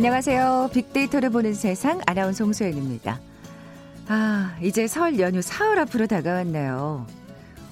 안녕하세요. 0.00 0.70
빅데이터를 0.72 1.28
보는 1.28 1.52
세상 1.52 2.00
아나운서 2.06 2.44
홍소연입니다. 2.44 3.20
아, 4.08 4.56
이제 4.62 4.86
설 4.86 5.20
연휴 5.20 5.42
사흘 5.42 5.78
앞으로 5.78 6.06
다가왔네요. 6.06 7.06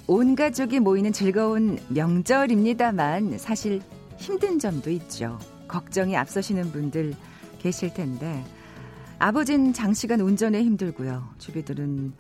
온 0.07 0.35
가족이 0.35 0.80
모이는 0.80 1.15
즐거운 1.15 1.79
명절입니다만 1.88 3.38
사실 3.38 3.80
힘든 4.19 4.59
점도 4.59 4.91
있죠. 4.91 5.38
걱정이 5.69 6.19
앞서시는 6.19 6.71
분들 6.71 7.15
계실 7.61 7.95
텐데 7.95 8.45
아버진 9.19 9.73
장시간 9.73 10.21
운전에 10.21 10.63
힘들고요. 10.63 11.27
주비들은 11.38 12.13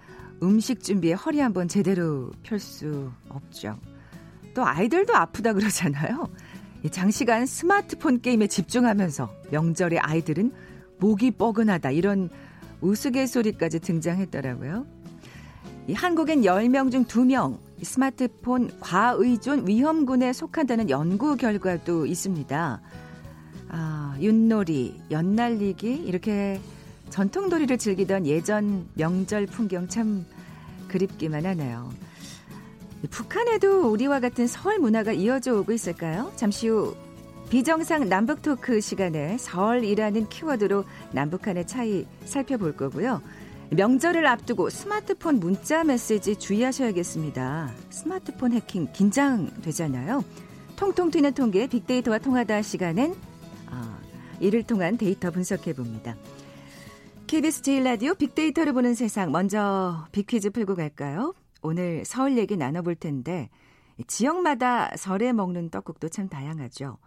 음식 0.42 0.82
준비에 0.82 1.12
허리 1.12 1.40
한번 1.40 1.68
제대로 1.68 2.30
펼 2.42 2.58
수 2.58 3.12
없죠. 3.28 3.78
또 4.54 4.66
아이들도 4.66 5.14
아프다 5.14 5.52
그러잖아요. 5.52 6.30
장시간 6.90 7.44
스마트폰 7.44 8.20
게임에 8.20 8.46
집중하면서 8.46 9.28
명절에 9.50 9.98
아이들은 9.98 10.52
목이 10.98 11.32
뻐근하다 11.32 11.90
이런 11.90 12.30
우스갯소리까지 12.80 13.80
등장했더라고요. 13.80 14.86
이 15.88 15.92
한국엔 15.94 16.42
10명 16.42 16.90
중 16.90 17.04
2명 17.04 17.58
스마트폰 17.82 18.70
과의존 18.80 19.66
위험군에 19.66 20.32
속한다는 20.32 20.90
연구 20.90 21.36
결과도 21.36 22.06
있습니다. 22.06 22.80
아, 23.70 24.16
윷놀이, 24.20 25.00
연날리기 25.10 25.92
이렇게 26.06 26.60
전통놀이를 27.10 27.78
즐기던 27.78 28.26
예전 28.26 28.86
명절 28.94 29.46
풍경 29.46 29.88
참 29.88 30.24
그립기만 30.88 31.44
하네요. 31.46 31.90
북한에도 33.06 33.90
우리와 33.90 34.20
같은 34.20 34.46
설 34.46 34.78
문화가 34.78 35.12
이어져 35.12 35.56
오고 35.58 35.72
있을까요? 35.72 36.32
잠시 36.36 36.68
후 36.68 36.96
비정상 37.48 38.08
남북 38.08 38.42
토크 38.42 38.80
시간에 38.80 39.38
설이라는 39.38 40.28
키워드로 40.28 40.84
남북한의 41.12 41.66
차이 41.66 42.04
살펴볼 42.24 42.76
거고요. 42.76 43.22
명절을 43.70 44.26
앞두고 44.26 44.70
스마트폰 44.70 45.40
문자 45.40 45.84
메시지 45.84 46.36
주의하셔야겠습니다. 46.36 47.72
스마트폰 47.90 48.52
해킹 48.52 48.88
긴장되잖아요. 48.92 50.24
통통 50.76 51.10
튀는 51.10 51.32
통계 51.32 51.66
빅데이터와 51.66 52.18
통하다 52.18 52.62
시간엔 52.62 53.14
아, 53.66 53.98
이를 54.40 54.62
통한 54.62 54.96
데이터 54.96 55.30
분석해 55.30 55.72
봅니다. 55.72 56.16
KBS 57.26 57.62
제일 57.62 57.84
라디오 57.84 58.14
빅데이터를 58.14 58.72
보는 58.72 58.94
세상 58.94 59.32
먼저 59.32 60.06
빅퀴즈 60.12 60.50
풀고 60.50 60.74
갈까요? 60.74 61.34
오늘 61.62 62.04
서울 62.04 62.38
얘기 62.38 62.56
나눠볼 62.56 62.94
텐데 62.96 63.48
지역마다 64.06 64.90
설에 64.96 65.32
먹는 65.32 65.70
떡국도 65.70 66.08
참 66.08 66.28
다양하죠. 66.28 66.98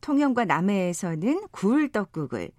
통영과 0.00 0.44
남해에서는 0.44 1.48
굴 1.50 1.90
떡국을, 1.90 2.50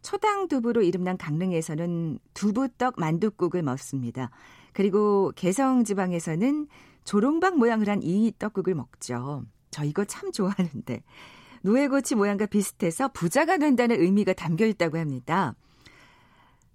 초당 0.00 0.48
두부로 0.48 0.80
이름난 0.82 1.18
강릉에서는 1.18 2.18
두부떡 2.32 2.94
만둣국을 2.98 3.62
먹습니다. 3.62 4.30
그리고 4.72 5.32
개성 5.36 5.84
지방에서는 5.84 6.68
조롱박 7.04 7.58
모양을 7.58 7.88
한 7.88 8.02
이 8.02 8.32
떡국을 8.38 8.74
먹죠. 8.74 9.44
저 9.70 9.84
이거 9.84 10.04
참 10.04 10.32
좋아하는데 10.32 11.02
누에고치 11.64 12.14
모양과 12.14 12.46
비슷해서 12.46 13.08
부자가 13.08 13.58
된다는 13.58 14.00
의미가 14.00 14.32
담겨 14.32 14.64
있다고 14.64 14.98
합니다. 14.98 15.54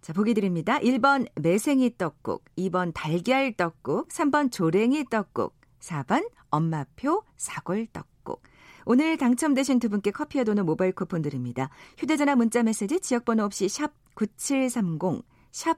자, 0.03 0.11
보기 0.11 0.33
드립니다. 0.33 0.79
1번 0.79 1.27
매생이 1.35 1.97
떡국, 1.97 2.43
2번 2.57 2.91
달걀 2.93 3.53
떡국, 3.53 4.09
3번 4.09 4.51
조랭이 4.51 5.05
떡국, 5.05 5.55
4번 5.79 6.29
엄마표 6.49 7.23
사골 7.37 7.87
떡국. 7.93 8.43
오늘 8.83 9.15
당첨되신 9.15 9.79
두 9.79 9.87
분께 9.87 10.11
커피와 10.11 10.43
도는 10.43 10.65
모바일 10.65 10.91
쿠폰 10.91 11.21
드립니다. 11.21 11.69
휴대전화 11.97 12.35
문자 12.35 12.63
메시지 12.63 12.99
지역번호 12.99 13.45
없이 13.45 13.69
샵 13.69 13.93
9730, 14.15 15.23
샵 15.53 15.77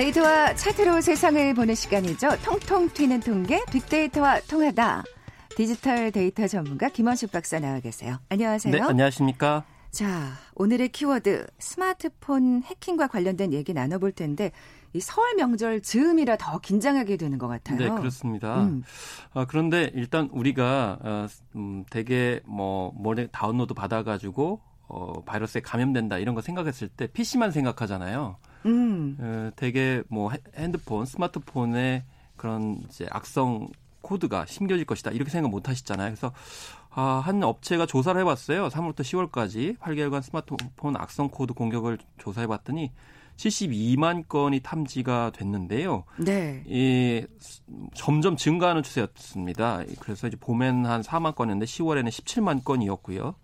데이터와 0.00 0.54
차트로 0.54 1.02
세상을 1.02 1.52
보는 1.52 1.74
시간이죠. 1.74 2.30
통통 2.42 2.88
튀는 2.88 3.20
통계 3.20 3.62
빅데이터와 3.70 4.40
통하다. 4.48 5.04
디지털 5.54 6.10
데이터 6.10 6.48
전문가 6.48 6.88
김원식 6.88 7.30
박사 7.30 7.58
나와 7.58 7.80
계세요. 7.80 8.16
안녕하세요. 8.30 8.74
네, 8.74 8.80
안녕하십니까? 8.80 9.62
자, 9.90 10.30
오늘의 10.54 10.88
키워드 10.88 11.48
스마트폰 11.58 12.62
해킹과 12.62 13.08
관련된 13.08 13.52
얘기 13.52 13.74
나눠볼 13.74 14.12
텐데 14.12 14.52
이설 14.94 15.34
명절 15.36 15.82
즈음이라 15.82 16.38
더 16.38 16.60
긴장하게 16.60 17.18
되는 17.18 17.36
것 17.36 17.48
같아요. 17.48 17.78
네, 17.78 17.90
그렇습니다. 17.90 18.62
음. 18.62 18.82
아, 19.34 19.44
그런데 19.44 19.90
일단 19.92 20.30
우리가 20.32 20.98
어, 21.02 21.26
음, 21.56 21.84
되게 21.90 22.40
뭐 22.46 22.90
뭐래 22.96 23.28
다운로드 23.30 23.74
받아가지고 23.74 24.62
어, 24.88 25.22
바이러스에 25.26 25.60
감염된다 25.60 26.16
이런 26.16 26.34
거 26.34 26.40
생각했을 26.40 26.88
때 26.88 27.06
PC만 27.06 27.50
생각하잖아요. 27.50 28.38
음. 28.66 29.16
어, 29.20 29.50
되게 29.56 30.02
뭐 30.08 30.30
핸드폰, 30.56 31.06
스마트폰에 31.06 32.04
그런 32.36 32.80
이제 32.88 33.06
악성 33.10 33.68
코드가 34.02 34.46
심겨질 34.46 34.86
것이다 34.86 35.10
이렇게 35.10 35.30
생각 35.30 35.50
못 35.50 35.68
하시잖아요. 35.68 36.08
그래서 36.08 36.32
아, 36.90 37.22
한 37.24 37.42
업체가 37.42 37.86
조사를 37.86 38.20
해봤어요. 38.20 38.68
3월부터 38.68 39.00
10월까지 39.00 39.78
8개월간 39.78 40.22
스마트폰 40.22 40.96
악성 40.96 41.28
코드 41.28 41.54
공격을 41.54 41.98
조사해봤더니 42.18 42.90
72만 43.36 44.28
건이 44.28 44.60
탐지가 44.60 45.30
됐는데요. 45.34 46.04
네. 46.18 46.62
이 46.66 47.24
점점 47.94 48.36
증가하는 48.36 48.82
추세였습니다. 48.82 49.84
그래서 50.00 50.26
이제 50.26 50.36
봄에는 50.38 50.84
한 50.84 51.00
4만 51.00 51.34
건이었는데 51.34 51.64
10월에는 51.64 52.08
17만 52.08 52.64
건이었고요. 52.64 53.34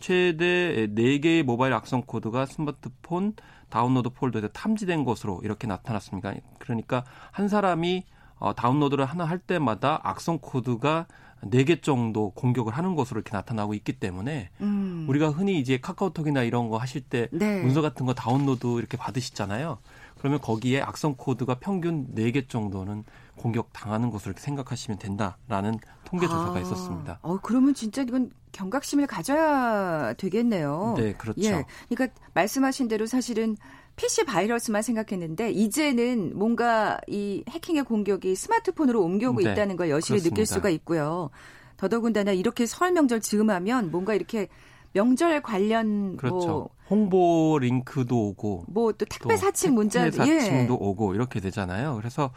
최대 0.00 0.86
4개의 0.88 1.42
모바일 1.42 1.74
악성 1.74 2.02
코드가 2.02 2.46
스마트폰 2.46 3.34
다운로드 3.72 4.10
폴더에 4.10 4.48
탐지된 4.52 5.02
것으로 5.04 5.40
이렇게 5.42 5.66
나타났습니다. 5.66 6.34
그러니까 6.58 7.04
한 7.30 7.48
사람이 7.48 8.04
어, 8.36 8.54
다운로드를 8.54 9.06
하나 9.06 9.24
할 9.24 9.38
때마다 9.38 9.98
악성 10.02 10.38
코드가 10.40 11.06
4개 11.44 11.82
정도 11.82 12.30
공격을 12.32 12.74
하는 12.74 12.94
것으로 12.94 13.20
이렇게 13.20 13.34
나타나고 13.34 13.72
있기 13.72 13.94
때문에 13.94 14.50
음. 14.60 15.06
우리가 15.08 15.30
흔히 15.30 15.58
이제 15.58 15.80
카카오톡이나 15.80 16.42
이런 16.42 16.68
거 16.68 16.76
하실 16.76 17.00
때 17.00 17.28
네. 17.32 17.62
문서 17.62 17.80
같은 17.80 18.04
거 18.04 18.12
다운로드 18.12 18.78
이렇게 18.78 18.98
받으시잖아요. 18.98 19.78
그러면 20.18 20.40
거기에 20.40 20.82
악성 20.82 21.14
코드가 21.16 21.54
평균 21.54 22.14
4개 22.14 22.50
정도는 22.50 23.04
공격 23.36 23.72
당하는 23.72 24.10
것으로 24.10 24.34
생각하시면 24.36 24.98
된다라는 24.98 25.78
통계 26.04 26.26
조사가 26.26 26.58
아. 26.58 26.60
있었습니다. 26.60 27.20
어, 27.22 27.38
그러면 27.40 27.72
진짜 27.72 28.02
이건 28.02 28.30
경각심을 28.52 29.06
가져야 29.06 30.14
되겠네요. 30.14 30.94
네, 30.96 31.12
그렇죠. 31.14 31.40
예. 31.42 31.64
그러니까 31.88 32.20
말씀하신 32.34 32.88
대로 32.88 33.06
사실은 33.06 33.56
PC 33.96 34.24
바이러스만 34.24 34.82
생각했는데 34.82 35.50
이제는 35.50 36.38
뭔가 36.38 36.98
이 37.06 37.44
해킹의 37.48 37.84
공격이 37.84 38.34
스마트폰으로 38.34 39.02
옮겨오고 39.02 39.42
네, 39.42 39.52
있다는 39.52 39.76
걸 39.76 39.90
여실히 39.90 40.20
그렇습니다. 40.20 40.34
느낄 40.34 40.46
수가 40.46 40.70
있고요. 40.70 41.30
더더군다나 41.76 42.32
이렇게 42.32 42.64
설 42.66 42.92
명절 42.92 43.20
즈음하면 43.20 43.90
뭔가 43.90 44.14
이렇게 44.14 44.48
명절 44.94 45.42
관련 45.42 46.16
그렇죠. 46.16 46.46
뭐 46.46 46.70
홍보 46.88 47.58
링크도 47.58 48.28
오고 48.28 48.64
뭐 48.68 48.92
또 48.92 49.04
택배 49.06 49.36
사칭 49.36 49.74
문자 49.74 50.04
택배 50.10 50.40
사칭도 50.40 50.74
예. 50.74 50.76
오고 50.78 51.14
이렇게 51.14 51.40
되잖아요. 51.40 51.96
그래서 51.96 52.30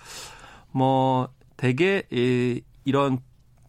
뭐 0.72 1.30
대개 1.58 2.04
이, 2.12 2.62
이런 2.86 3.20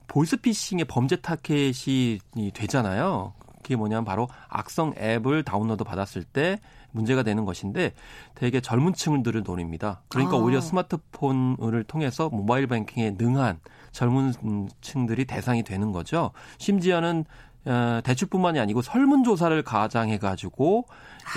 보이스피싱의 0.08 0.86
범죄 0.86 1.16
타켓이 1.16 2.20
되잖아요. 2.54 3.34
그게 3.62 3.74
뭐냐면 3.74 4.04
바로 4.04 4.28
악성 4.48 4.94
앱을 4.96 5.42
다운로드 5.42 5.82
받았을 5.82 6.22
때 6.22 6.60
문제가 6.92 7.22
되는 7.22 7.44
것인데 7.44 7.92
대개 8.34 8.60
젊은 8.60 8.94
층들을 8.94 9.42
노립니다. 9.44 10.02
그러니까 10.08 10.36
아. 10.36 10.40
오히려 10.40 10.60
스마트폰을 10.60 11.84
통해서 11.84 12.28
모바일 12.28 12.68
뱅킹에 12.68 13.16
능한 13.18 13.60
젊은 13.92 14.32
층들이 14.80 15.24
대상이 15.24 15.62
되는 15.62 15.92
거죠. 15.92 16.30
심지어는 16.58 17.24
어, 17.66 18.00
대출뿐만이 18.04 18.60
아니고 18.60 18.80
설문조사를 18.82 19.60
가장해가지고 19.64 20.86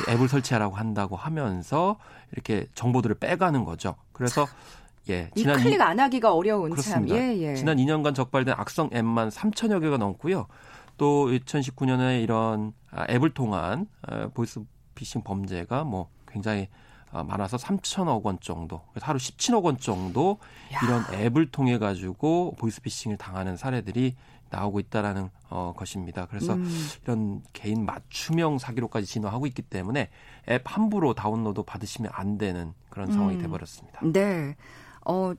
앱을 0.10 0.28
설치하라고 0.28 0.76
한다고 0.76 1.16
하면서 1.16 1.98
이렇게 2.32 2.68
정보들을 2.76 3.16
빼가는 3.16 3.66
거죠. 3.66 3.96
그래서 4.14 4.46
예, 5.10 5.32
지난 5.36 5.62
클릭 5.62 5.82
안 5.82 6.00
하기가 6.00 6.34
어려운 6.34 6.72
그렇습니다. 6.72 7.16
참. 7.16 7.24
예, 7.24 7.38
예. 7.38 7.56
지난 7.56 7.78
2년간 7.78 8.14
적발된 8.14 8.56
악성 8.58 8.90
앱만 8.94 9.30
3천여 9.30 9.82
개가 9.82 9.98
넘고요. 9.98 10.48
또 10.98 11.28
2019년에 11.28 12.22
이런 12.22 12.74
아, 12.92 13.06
앱을 13.10 13.34
통한 13.34 13.88
아, 14.02 14.28
보이스 14.34 14.60
보이스 14.60 14.80
피싱 15.00 15.24
범죄가 15.24 15.86
뭐 15.86 16.10
굉장히 16.28 16.68
어, 17.12 17.24
많아서 17.24 17.58
3천억 17.58 18.24
원 18.24 18.38
정도, 18.40 18.82
하루 19.02 19.18
17억 19.18 19.64
원 19.64 19.80
정도 19.80 20.38
야. 20.72 20.80
이런 20.84 21.04
앱을 21.12 21.50
통해 21.50 21.80
가지고 21.80 22.56
보이스 22.60 22.82
피싱을 22.82 23.18
당하는 23.18 23.58
사례들이 23.58 24.16
나오고 24.52 24.80
있다라는 24.80 25.30
어, 25.50 25.74
것입니다. 25.76 26.28
그래서 26.28 26.54
음. 26.54 26.70
이런 27.04 27.42
개인 27.54 27.84
맞춤형 27.86 28.60
사기로까지 28.60 29.08
진화하고 29.08 29.48
있기 29.48 29.64
때문에 29.64 30.10
앱 30.50 30.62
함부로 30.66 31.16
다운로드 31.16 31.64
받으시면 31.64 32.12
안 32.14 32.38
되는 32.38 32.74
그런 32.90 33.12
상황이 33.12 33.38
음. 33.38 33.42
돼버렸습니다. 33.42 34.02
네. 34.04 34.56
어, 35.06 35.34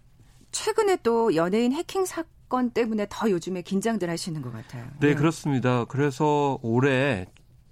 최근에 0.52 0.98
또 1.02 1.34
연예인 1.34 1.72
해킹 1.72 2.04
사건 2.04 2.70
때문에 2.70 3.06
더 3.08 3.30
요즘에 3.30 3.62
긴장들 3.62 4.10
하시는 4.10 4.40
것 4.42 4.52
같아요. 4.52 4.84
네, 5.00 5.08
네. 5.08 5.14
그렇습니다. 5.14 5.84
그래서 5.84 6.58
올해 6.62 7.26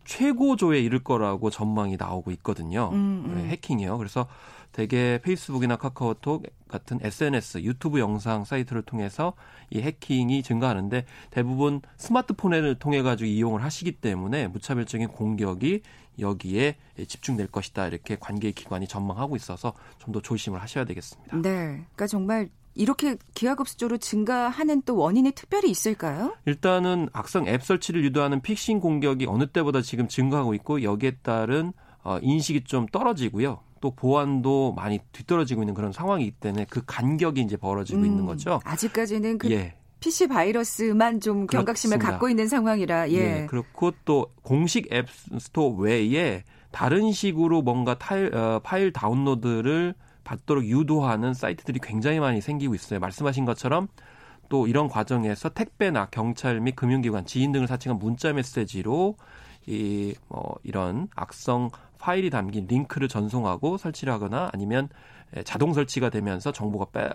최고조에 0.04 0.80
이를 0.80 1.04
거라고 1.04 1.50
전망이 1.50 1.96
나오고 1.98 2.30
있거든요. 2.32 2.90
음, 2.92 3.24
음. 3.26 3.34
네, 3.36 3.48
해킹이요. 3.48 3.98
그래서 3.98 4.26
대개 4.72 5.18
페이스북이나 5.22 5.76
카카오톡 5.76 6.46
같은 6.68 6.98
SNS, 7.02 7.62
유튜브 7.62 7.98
영상 7.98 8.44
사이트를 8.44 8.82
통해서 8.82 9.32
이 9.70 9.80
해킹이 9.80 10.42
증가하는데 10.42 11.04
대부분 11.30 11.80
스마트폰을 11.96 12.76
통해 12.76 13.02
가지고 13.02 13.28
이용을 13.28 13.62
하시기 13.62 13.92
때문에 13.92 14.46
무차별적인 14.48 15.08
공격이 15.08 15.82
여기에 16.18 16.76
집중될 17.06 17.48
것이다 17.48 17.86
이렇게 17.88 18.16
관계 18.18 18.52
기관이 18.52 18.86
전망하고 18.88 19.36
있어서 19.36 19.72
좀 19.98 20.12
더 20.12 20.20
조심을 20.22 20.60
하셔야 20.62 20.84
되겠습니다. 20.86 21.36
네, 21.36 21.50
그러니까 21.66 22.06
정말 22.06 22.48
이렇게 22.74 23.16
기하급수적으로 23.34 23.98
증가하는 23.98 24.82
또 24.86 24.96
원인이 24.96 25.32
특별히 25.32 25.70
있을까요? 25.70 26.34
일단은 26.46 27.08
악성 27.12 27.46
앱 27.46 27.62
설치를 27.62 28.04
유도하는 28.04 28.40
픽싱 28.40 28.80
공격이 28.80 29.26
어느 29.26 29.46
때보다 29.46 29.82
지금 29.82 30.08
증가하고 30.08 30.54
있고 30.54 30.82
여기에 30.82 31.16
따른 31.22 31.72
어, 32.04 32.18
인식이 32.22 32.64
좀 32.64 32.86
떨어지고요. 32.86 33.60
또 33.80 33.90
보안도 33.92 34.72
많이 34.72 34.98
뒤떨어지고 35.12 35.62
있는 35.62 35.74
그런 35.74 35.92
상황이기 35.92 36.32
때문에 36.32 36.66
그 36.70 36.82
간격이 36.86 37.40
이제 37.42 37.56
벌어지고 37.56 38.00
음, 38.00 38.06
있는 38.06 38.26
거죠. 38.26 38.60
아직까지는 38.64 39.38
그 39.38 39.50
예. 39.50 39.74
PC 40.00 40.28
바이러스만 40.28 41.20
좀 41.20 41.46
경각심을 41.46 41.96
그렇습니다. 41.98 42.10
갖고 42.12 42.28
있는 42.28 42.46
상황이라 42.48 43.10
예. 43.10 43.42
예. 43.42 43.46
그렇고 43.46 43.92
또 44.04 44.26
공식 44.42 44.92
앱 44.92 45.08
스토어 45.38 45.68
외에 45.70 46.44
다른 46.70 47.10
식으로 47.12 47.62
뭔가 47.62 47.98
타일, 47.98 48.34
어, 48.34 48.60
파일 48.62 48.92
다운로드를 48.92 49.94
받도록 50.24 50.64
유도하는 50.64 51.32
사이트들이 51.34 51.80
굉장히 51.82 52.20
많이 52.20 52.40
생기고 52.40 52.74
있어요. 52.74 53.00
말씀하신 53.00 53.44
것처럼 53.44 53.88
또 54.48 54.66
이런 54.66 54.88
과정에서 54.88 55.48
택배나 55.48 56.06
경찰 56.10 56.60
및 56.60 56.76
금융기관, 56.76 57.26
지인 57.26 57.52
등을 57.52 57.66
사칭한 57.66 57.98
문자 57.98 58.32
메시지로 58.32 59.16
이 59.66 60.14
뭐 60.28 60.54
이런 60.62 61.08
악성 61.14 61.70
파일이 61.98 62.30
담긴 62.30 62.66
링크를 62.66 63.08
전송하고 63.08 63.76
설치를 63.76 64.12
하거나 64.12 64.48
아니면 64.54 64.88
자동 65.44 65.72
설치가 65.74 66.10
되면서 66.10 66.52
정보가 66.52 66.86
빼 66.92 67.08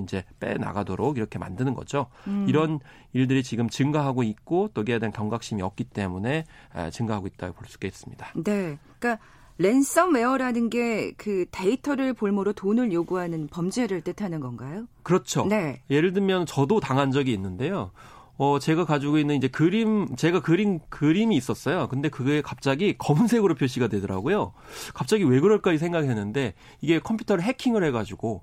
이제 0.00 0.24
빼 0.40 0.54
나가도록 0.54 1.16
이렇게 1.16 1.38
만드는 1.38 1.74
거죠. 1.74 2.06
음. 2.26 2.46
이런 2.48 2.80
일들이 3.12 3.42
지금 3.42 3.68
증가하고 3.68 4.22
있고 4.22 4.70
또 4.74 4.82
이에 4.88 4.98
대한 4.98 5.12
경각심이 5.12 5.62
없기 5.62 5.84
때문에 5.84 6.44
증가하고 6.92 7.26
있다고 7.28 7.54
볼 7.54 7.66
수 7.68 7.76
있겠습니다. 7.76 8.32
네, 8.34 8.78
그러니까 8.98 9.22
랜섬웨어라는 9.58 10.70
게 10.70 11.12
그 11.16 11.46
데이터를 11.50 12.12
볼모로 12.12 12.52
돈을 12.52 12.92
요구하는 12.92 13.46
범죄를 13.48 14.02
뜻하는 14.02 14.40
건가요? 14.40 14.86
그렇죠. 15.02 15.46
네. 15.46 15.82
예를 15.90 16.12
들면 16.12 16.46
저도 16.46 16.80
당한 16.80 17.10
적이 17.10 17.32
있는데요. 17.32 17.90
어, 18.38 18.58
제가 18.58 18.84
가지고 18.84 19.18
있는 19.18 19.36
이제 19.36 19.48
그림, 19.48 20.14
제가 20.16 20.40
그린 20.40 20.80
그림이 20.88 21.36
있었어요. 21.36 21.88
근데 21.88 22.08
그게 22.08 22.42
갑자기 22.42 22.96
검은색으로 22.98 23.54
표시가 23.54 23.88
되더라고요. 23.88 24.52
갑자기 24.94 25.24
왜 25.24 25.40
그럴까 25.40 25.76
생각했는데 25.76 26.54
이게 26.80 26.98
컴퓨터를 26.98 27.42
해킹을 27.42 27.84
해가지고 27.84 28.42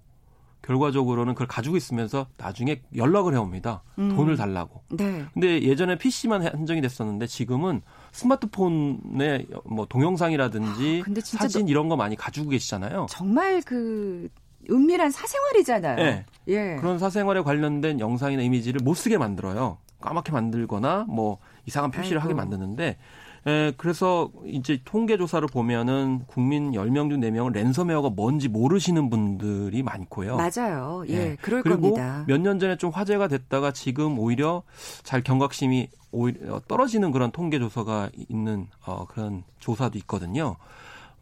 결과적으로는 0.63 1.33
그걸 1.33 1.47
가지고 1.47 1.77
있으면서 1.77 2.27
나중에 2.37 2.81
연락을 2.95 3.33
해옵니다. 3.33 3.83
음. 3.99 4.15
돈을 4.15 4.37
달라고. 4.37 4.81
네. 4.91 5.25
근데 5.33 5.61
예전에 5.61 5.97
PC만 5.97 6.41
한정이 6.45 6.81
됐었는데 6.81 7.27
지금은 7.27 7.81
스마트폰에 8.13 9.45
뭐 9.65 9.85
동영상이라든지 9.85 11.03
아, 11.05 11.21
사진 11.21 11.67
이런 11.67 11.89
거 11.89 11.97
많이 11.97 12.15
가지고 12.15 12.49
계시잖아요. 12.49 13.07
정말 13.09 13.61
그 13.61 14.29
은밀한 14.69 15.11
사생활이잖아요. 15.11 15.95
네. 15.95 16.25
예. 16.47 16.77
그런 16.79 16.99
사생활에 16.99 17.41
관련된 17.41 17.99
영상이나 17.99 18.41
이미지를 18.43 18.81
못 18.83 18.93
쓰게 18.95 19.17
만들어요. 19.17 19.77
까맣게 20.01 20.31
만들거나 20.31 21.05
뭐 21.07 21.37
이상한 21.65 21.91
표시를 21.91 22.17
아이고. 22.17 22.23
하게 22.25 22.33
만드는데 22.33 22.97
에, 23.45 23.71
그래서 23.77 24.29
이제 24.45 24.79
통계 24.85 25.17
조사를 25.17 25.45
보면은 25.49 26.21
국민 26.27 26.71
10명 26.71 27.09
중 27.09 27.19
4명은 27.19 27.53
랜섬웨어가 27.53 28.09
뭔지 28.09 28.47
모르시는 28.47 29.09
분들이 29.09 29.83
많고요. 29.83 30.37
맞아요. 30.37 31.03
예, 31.09 31.13
예. 31.13 31.37
그럴 31.41 31.61
그리고 31.61 31.81
겁니다. 31.93 32.23
몇년 32.27 32.59
전에 32.59 32.77
좀 32.77 32.89
화제가 32.91 33.27
됐다가 33.27 33.71
지금 33.71 34.17
오히려 34.19 34.63
잘 35.03 35.21
경각심이 35.21 35.89
오히려 36.11 36.59
떨어지는 36.67 37.11
그런 37.11 37.31
통계 37.31 37.59
조사가 37.59 38.09
있는 38.29 38.67
어, 38.85 39.05
그런 39.07 39.43
조사도 39.59 39.97
있거든요. 39.99 40.55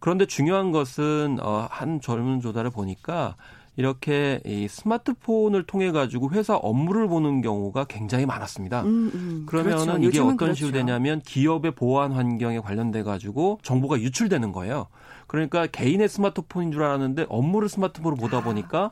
그런데 0.01 0.25
중요한 0.25 0.71
것은 0.71 1.37
어, 1.41 1.67
한 1.69 2.01
젊은 2.01 2.41
조사를 2.41 2.69
보니까 2.71 3.35
이렇게 3.77 4.41
이 4.45 4.67
스마트폰을 4.67 5.63
통해 5.63 5.91
가지고 5.91 6.31
회사 6.31 6.55
업무를 6.55 7.07
보는 7.07 7.41
경우가 7.41 7.85
굉장히 7.85 8.25
많았습니다. 8.25 8.81
음, 8.81 9.11
음. 9.13 9.43
그러면은 9.45 9.85
그렇죠. 9.85 10.03
이게 10.03 10.19
어떤 10.19 10.37
그렇죠. 10.37 10.55
식으로 10.55 10.73
되냐면 10.73 11.21
기업의 11.21 11.75
보안 11.75 12.11
환경에 12.11 12.59
관련돼 12.59 13.03
가지고 13.03 13.59
정보가 13.63 13.99
유출되는 14.01 14.51
거예요. 14.51 14.87
그러니까 15.27 15.67
개인의 15.67 16.09
스마트폰인 16.09 16.71
줄 16.73 16.83
알았는데 16.83 17.27
업무를 17.29 17.69
스마트폰으로 17.69 18.17
보다 18.17 18.39
아. 18.39 18.41
보니까 18.41 18.91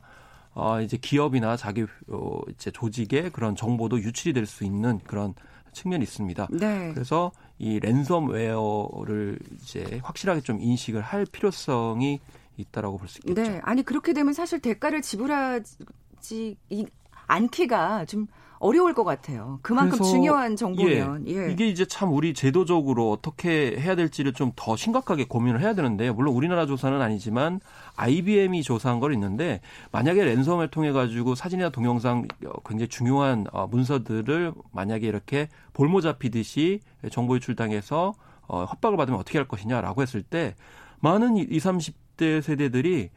어, 0.54 0.80
이제 0.80 0.96
기업이나 0.96 1.58
자기 1.58 1.86
어, 2.08 2.40
이제 2.52 2.72
조직의 2.72 3.32
그런 3.32 3.56
정보도 3.56 4.00
유출이 4.00 4.33
될 4.33 4.45
수 4.45 4.64
있는 4.64 5.00
그런 5.06 5.33
측면이 5.80 6.04
있습니다. 6.04 6.48
네. 6.52 6.92
그래서 6.94 7.31
이 7.57 7.80
랜섬웨어를 7.80 9.40
이제 9.62 10.00
확실하게 10.04 10.42
좀 10.42 10.59
인식을 10.62 11.02
할 11.02 11.26
필요성이 11.26 12.19
있다라고 12.57 12.98
볼 12.98 13.07
수 13.07 13.19
있겠죠. 13.19 13.42
네, 13.42 13.62
아니 13.64 13.83
그렇게 13.83 14.14
되면 14.14 14.33
사실 14.33 14.59
대가를 14.59 15.02
지불하지 15.02 16.57
않기가 17.28 18.06
좀 18.06 18.28
어려울 18.59 18.94
것 18.94 19.04
같아요. 19.06 19.59
그만큼 19.61 20.01
중요한 20.04 20.56
정보면 20.56 21.28
예, 21.28 21.47
예. 21.47 21.51
이게 21.51 21.68
이제 21.68 21.85
참 21.85 22.11
우리 22.13 22.33
제도적으로 22.33 23.09
어떻게 23.11 23.78
해야 23.80 23.95
될지를 23.95 24.33
좀 24.33 24.51
더 24.56 24.75
심각하게 24.75 25.25
고민을 25.25 25.61
해야 25.61 25.73
되는데요. 25.73 26.13
물론 26.13 26.35
우리나라 26.35 26.66
조사는 26.66 27.01
아니지만 27.01 27.61
IBM이 27.95 28.61
조사한 28.63 28.99
걸 28.99 29.13
있는데 29.13 29.61
만약에 29.92 30.23
랜섬을 30.25 30.68
통해 30.69 30.92
가지고 30.92 31.35
사진이나 31.35 31.69
동영상 31.69 32.28
굉장히 32.66 32.89
중요한 32.89 33.45
어, 33.54 33.68
문서들을 33.68 34.51
만약에 34.73 35.07
이렇게 35.07 35.47
볼모 35.73 36.01
잡히듯이 36.01 36.81
정보 37.11 37.35
유출당해서 37.37 38.13
어, 38.47 38.66
협박을 38.66 38.97
받으면 38.97 39.19
어떻게 39.19 39.37
할 39.37 39.47
것이냐라고 39.47 40.01
했을 40.01 40.23
때 40.23 40.56
많은 40.99 41.37
20, 41.37 41.49
30대 41.63 42.42
세대들이 42.42 43.09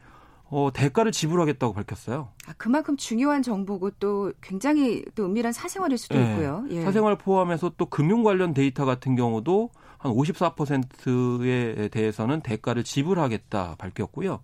어, 0.53 0.71
대가를 0.71 1.11
지불하겠다고 1.11 1.73
밝혔어요. 1.73 2.29
아, 2.47 2.53
그만큼 2.57 2.95
중요한 2.95 3.41
정보고 3.41 3.89
또 3.99 4.31
굉장히 4.39 5.03
또 5.15 5.25
은밀한 5.25 5.51
사생활일 5.51 5.97
수도 5.97 6.15
네. 6.15 6.29
있고요. 6.29 6.63
예. 6.69 6.83
사생활 6.83 7.17
포함해서 7.17 7.71
또 7.75 7.87
금융 7.87 8.21
관련 8.21 8.53
데이터 8.53 8.85
같은 8.85 9.15
경우도 9.15 9.71
한 9.97 10.11
54%에 10.11 11.87
대해서는 11.87 12.41
대가를 12.41 12.83
지불하겠다 12.83 13.77
밝혔고요. 13.79 14.41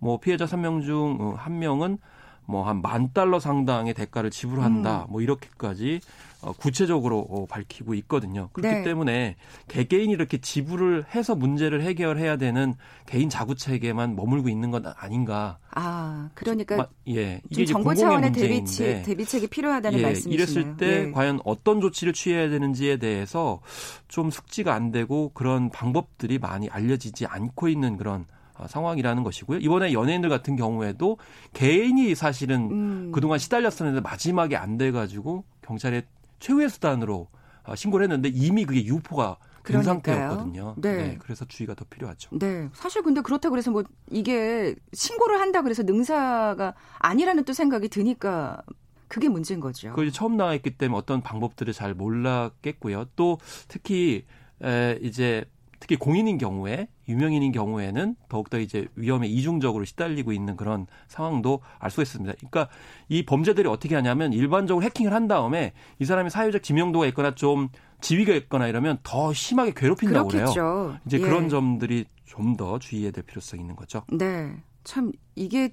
뭐 0.00 0.18
피해자 0.18 0.44
3명 0.44 0.84
중 0.84 1.36
1명은 1.36 1.98
뭐 2.46 2.64
한 2.64 2.80
만 2.82 3.12
달러 3.12 3.38
상당의 3.40 3.94
대가를 3.94 4.30
지불한다. 4.30 5.02
음. 5.04 5.12
뭐 5.12 5.20
이렇게까지 5.20 6.00
어, 6.42 6.52
구체적으로 6.52 7.20
어, 7.20 7.46
밝히고 7.46 7.94
있거든요. 7.94 8.50
그렇기 8.52 8.74
네. 8.76 8.82
때문에 8.82 9.36
개개인이 9.68 10.12
이렇게 10.12 10.36
지불을 10.36 11.06
해서 11.14 11.34
문제를 11.34 11.80
해결해야 11.82 12.36
되는 12.36 12.74
개인 13.06 13.30
자구 13.30 13.54
체계만 13.54 14.14
머물고 14.14 14.50
있는 14.50 14.70
건 14.70 14.84
아닌가. 14.98 15.58
아, 15.70 16.28
그러니까 16.34 16.76
마, 16.76 16.86
예, 17.08 17.40
이게 17.48 17.64
정부 17.64 17.94
차원의 17.94 18.32
대비치, 18.32 19.02
대비책이 19.04 19.46
필요하다는 19.46 19.98
예, 20.00 20.02
말씀이시네요. 20.02 20.64
이랬을 20.64 20.76
때 20.76 21.06
예. 21.06 21.10
과연 21.12 21.40
어떤 21.46 21.80
조치를 21.80 22.12
취해야 22.12 22.50
되는지에 22.50 22.98
대해서 22.98 23.60
좀 24.08 24.30
숙지가 24.30 24.74
안 24.74 24.90
되고 24.92 25.30
그런 25.32 25.70
방법들이 25.70 26.38
많이 26.38 26.68
알려지지 26.68 27.24
않고 27.24 27.68
있는 27.68 27.96
그런 27.96 28.20
어, 28.22 28.26
상황이라는 28.66 29.22
것이고요. 29.22 29.58
이번에 29.58 29.92
연예인들 29.92 30.28
같은 30.28 30.56
경우에도 30.56 31.18
개인이 31.52 32.14
사실은 32.14 32.70
음. 32.70 33.12
그동안 33.12 33.38
시달렸었는데 33.38 34.00
마지막에 34.00 34.56
안 34.56 34.76
돼가지고 34.78 35.44
경찰에 35.62 36.06
최후의 36.38 36.68
수단으로 36.68 37.28
어, 37.64 37.74
신고를 37.74 38.04
했는데 38.04 38.28
이미 38.28 38.64
그게 38.64 38.84
유포가 38.84 39.38
된 39.64 39.82
상태였거든요. 39.82 40.74
네. 40.76 40.96
네. 40.96 41.18
그래서 41.18 41.46
주의가 41.46 41.74
더 41.74 41.84
필요하죠. 41.88 42.38
네. 42.38 42.68
사실 42.74 43.02
근데 43.02 43.22
그렇다고 43.22 43.52
그래서 43.52 43.70
뭐 43.70 43.82
이게 44.10 44.74
신고를 44.92 45.40
한다 45.40 45.62
그래서 45.62 45.82
능사가 45.82 46.74
아니라는 46.98 47.44
또 47.44 47.52
생각이 47.54 47.88
드니까 47.88 48.62
그게 49.08 49.28
문제인 49.28 49.60
거죠. 49.60 49.92
그 49.94 50.10
처음 50.10 50.36
나왔기 50.36 50.76
때문에 50.76 50.98
어떤 50.98 51.22
방법들을 51.22 51.72
잘 51.72 51.94
몰랐겠고요. 51.94 53.06
또 53.16 53.38
특히 53.68 54.26
에, 54.62 54.98
이제 55.02 55.44
특히 55.80 55.96
공인인 55.96 56.38
경우에 56.38 56.88
유명인인 57.08 57.52
경우에는 57.52 58.16
더욱더 58.28 58.58
이제 58.58 58.86
위험에 58.96 59.26
이중적으로 59.28 59.84
시달리고 59.84 60.32
있는 60.32 60.56
그런 60.56 60.86
상황도 61.08 61.60
알 61.78 61.90
수가 61.90 62.02
있습니다. 62.02 62.34
그러니까 62.38 62.68
이 63.08 63.24
범죄들이 63.24 63.68
어떻게 63.68 63.94
하냐면 63.94 64.32
일반적으로 64.32 64.84
해킹을 64.84 65.12
한 65.12 65.28
다음에 65.28 65.72
이 65.98 66.04
사람이 66.04 66.30
사회적 66.30 66.62
지명도가 66.62 67.06
있거나 67.06 67.34
좀 67.34 67.68
지위가 68.00 68.34
있거나 68.34 68.68
이러면 68.68 68.98
더 69.02 69.32
심하게 69.32 69.72
괴롭힌다고 69.74 70.28
그렇겠죠. 70.28 70.52
그래요. 70.54 70.98
이제 71.06 71.18
예. 71.18 71.20
그런 71.20 71.48
점들이 71.48 72.06
좀 72.24 72.56
더 72.56 72.78
주의해야 72.78 73.12
될 73.12 73.24
필요성이 73.24 73.62
있는 73.62 73.76
거죠. 73.76 74.02
네. 74.12 74.54
참 74.82 75.12
이게 75.34 75.70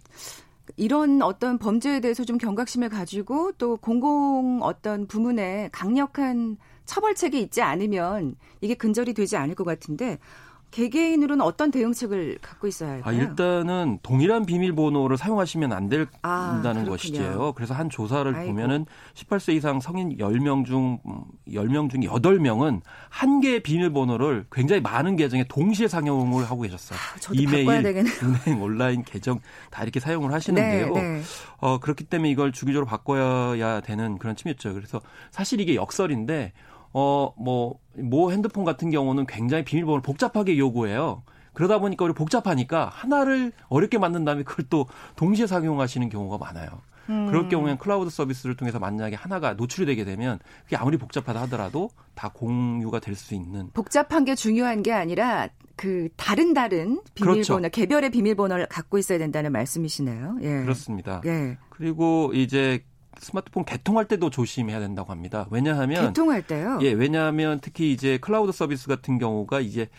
이런 0.78 1.22
어떤 1.22 1.58
범죄에 1.58 2.00
대해서 2.00 2.24
좀 2.24 2.38
경각심을 2.38 2.90
가지고 2.90 3.52
또 3.54 3.78
공공 3.78 4.62
어떤 4.62 5.08
부문에 5.08 5.70
강력한 5.72 6.58
처벌책이 6.92 7.40
있지 7.40 7.62
않으면 7.62 8.36
이게 8.60 8.74
근절이 8.74 9.14
되지 9.14 9.38
않을 9.38 9.56
것 9.56 9.64
같은데 9.64 10.18
개개인으로는 10.72 11.44
어떤 11.44 11.70
대응책을 11.70 12.40
갖고 12.42 12.66
있어야 12.66 12.92
할까요? 12.92 13.04
아, 13.06 13.22
일단은 13.22 14.00
동일한 14.04 14.46
비밀번호를 14.46 15.18
사용하시면 15.18 15.74
안 15.74 15.90
된다는 15.90 16.16
아, 16.22 16.86
것이지요. 16.86 17.54
그래서 17.56 17.74
한 17.74 17.90
조사를 17.90 18.34
아이고. 18.34 18.54
보면은 18.54 18.86
18세 19.14 19.54
이상 19.54 19.82
성인 19.82 20.18
10명 20.18 20.66
중 20.66 21.00
10명 21.48 21.84
음, 21.84 21.90
중 21.90 22.02
8명은 22.02 22.82
한 23.10 23.42
개의 23.42 23.62
비밀번호를 23.62 24.46
굉장히 24.50 24.82
많은 24.82 25.18
계정에 25.18 25.44
동시에 25.44 25.90
사용을 25.90 26.50
하고 26.50 26.62
계셨어요. 26.62 26.98
아, 26.98 27.34
이메일, 27.34 27.68
은행 27.68 28.62
온라인 28.64 29.04
계정 29.04 29.42
다 29.72 29.84
이렇게 29.84 30.00
사용을 30.00 30.32
하시는데요. 30.32 30.94
네, 30.94 31.02
네. 31.02 31.22
어, 31.58 31.80
그렇기 31.80 32.06
때문에 32.06 32.30
이걸 32.30 32.54
주기적으로 32.54 32.86
바꿔야 32.86 33.82
되는 33.82 34.18
그런 34.18 34.38
침이었죠. 34.38 34.74
그래서 34.74 35.02
사실 35.32 35.60
이게 35.60 35.76
역설인데 35.76 36.54
어, 36.94 37.34
뭐, 37.38 37.80
모 37.96 38.32
핸드폰 38.32 38.66
같은 38.66 38.90
경우는 38.92 39.26
굉장히 39.28 39.64
비밀번호를 39.64 40.02
복잡하게 40.02 40.58
요구해요. 40.58 41.24
그러다 41.54 41.80
보니까 41.80 42.06
우리 42.06 42.14
복잡하니까 42.14 42.90
하나를 42.94 43.52
어렵게 43.68 43.98
만든 43.98 44.24
다음에 44.24 44.44
그걸 44.44 44.66
또 44.70 44.88
동시에 45.18 45.48
사용하시는 45.48 46.08
경우가 46.10 46.38
많아요. 46.38 46.70
음. 47.10 47.26
그럴 47.28 47.50
경우에는 47.50 47.78
클라우드 47.78 48.10
서비스를 48.10 48.56
통해서 48.56 48.80
만약에 48.80 49.16
하나가 49.16 49.54
노출이 49.54 49.86
되게 49.86 50.06
되면 50.06 50.40
그게 50.64 50.78
아무리 50.78 50.98
복잡하다 50.98 51.42
하더라도 51.42 51.90
다 52.16 52.30
공유가 52.34 53.00
될 53.00 53.16
수 53.16 53.34
있는. 53.36 53.70
복잡한 53.74 54.24
게 54.24 54.36
중요한 54.36 54.82
게 54.82 54.94
아니라 54.94 55.50
그 55.76 56.08
다른 56.16 56.54
다른 56.54 57.02
비밀번호, 57.16 57.44
그렇죠. 57.44 57.70
개별의 57.70 58.12
비밀번호를 58.12 58.68
갖고 58.68 58.98
있어야 58.98 59.18
된다는 59.18 59.52
말씀이시네요. 59.52 60.38
예. 60.42 60.62
그렇습니다. 60.62 61.22
예. 61.26 61.58
그리고 61.70 62.32
이제 62.34 62.86
스마트폰 63.18 63.66
개통할 63.66 64.08
때도 64.08 64.30
조심해야 64.30 64.80
된다고 64.80 65.12
합니다. 65.12 65.48
왜냐하면 65.52 66.08
개통할 66.08 66.42
때요? 66.42 66.80
예, 66.82 66.92
왜냐하면 66.92 67.60
특히 67.62 67.92
이제 67.92 68.18
클라우드 68.18 68.52
서비스 68.52 68.88
같은 68.88 69.20
경우가 69.20 69.60
이제 69.60 69.90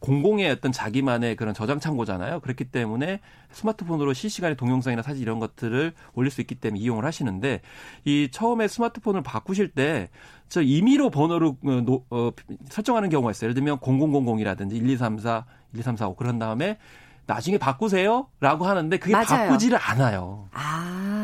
공공의 0.00 0.50
어떤 0.50 0.70
자기만의 0.70 1.36
그런 1.36 1.54
저장 1.54 1.80
창고잖아요. 1.80 2.40
그렇기 2.40 2.64
때문에 2.64 3.20
스마트폰으로 3.52 4.12
실시간에 4.12 4.54
동영상이나 4.54 5.02
사진 5.02 5.22
이런 5.22 5.38
것들을 5.38 5.92
올릴 6.14 6.30
수 6.30 6.40
있기 6.40 6.54
때문에 6.56 6.80
이용을 6.80 7.04
하시는데 7.04 7.62
이 8.04 8.28
처음에 8.30 8.68
스마트폰을 8.68 9.22
바꾸실 9.22 9.68
때 9.70 10.08
저 10.48 10.62
임의로 10.62 11.10
번호를 11.10 11.48
어, 11.48 11.70
노, 11.84 12.04
어, 12.10 12.30
설정하는 12.68 13.10
경우가 13.10 13.30
있어요. 13.30 13.48
예를 13.48 13.54
들면 13.54 13.78
0000이라든지 13.78 14.70
1234, 14.72 15.44
1234 15.74 16.08
5 16.08 16.16
그런 16.16 16.38
다음에 16.38 16.78
나중에 17.26 17.58
바꾸세요라고 17.58 18.66
하는데 18.66 18.96
그게 18.96 19.12
맞아요. 19.12 19.26
바꾸지를 19.26 19.78
않아요. 19.78 20.48
아. 20.52 21.17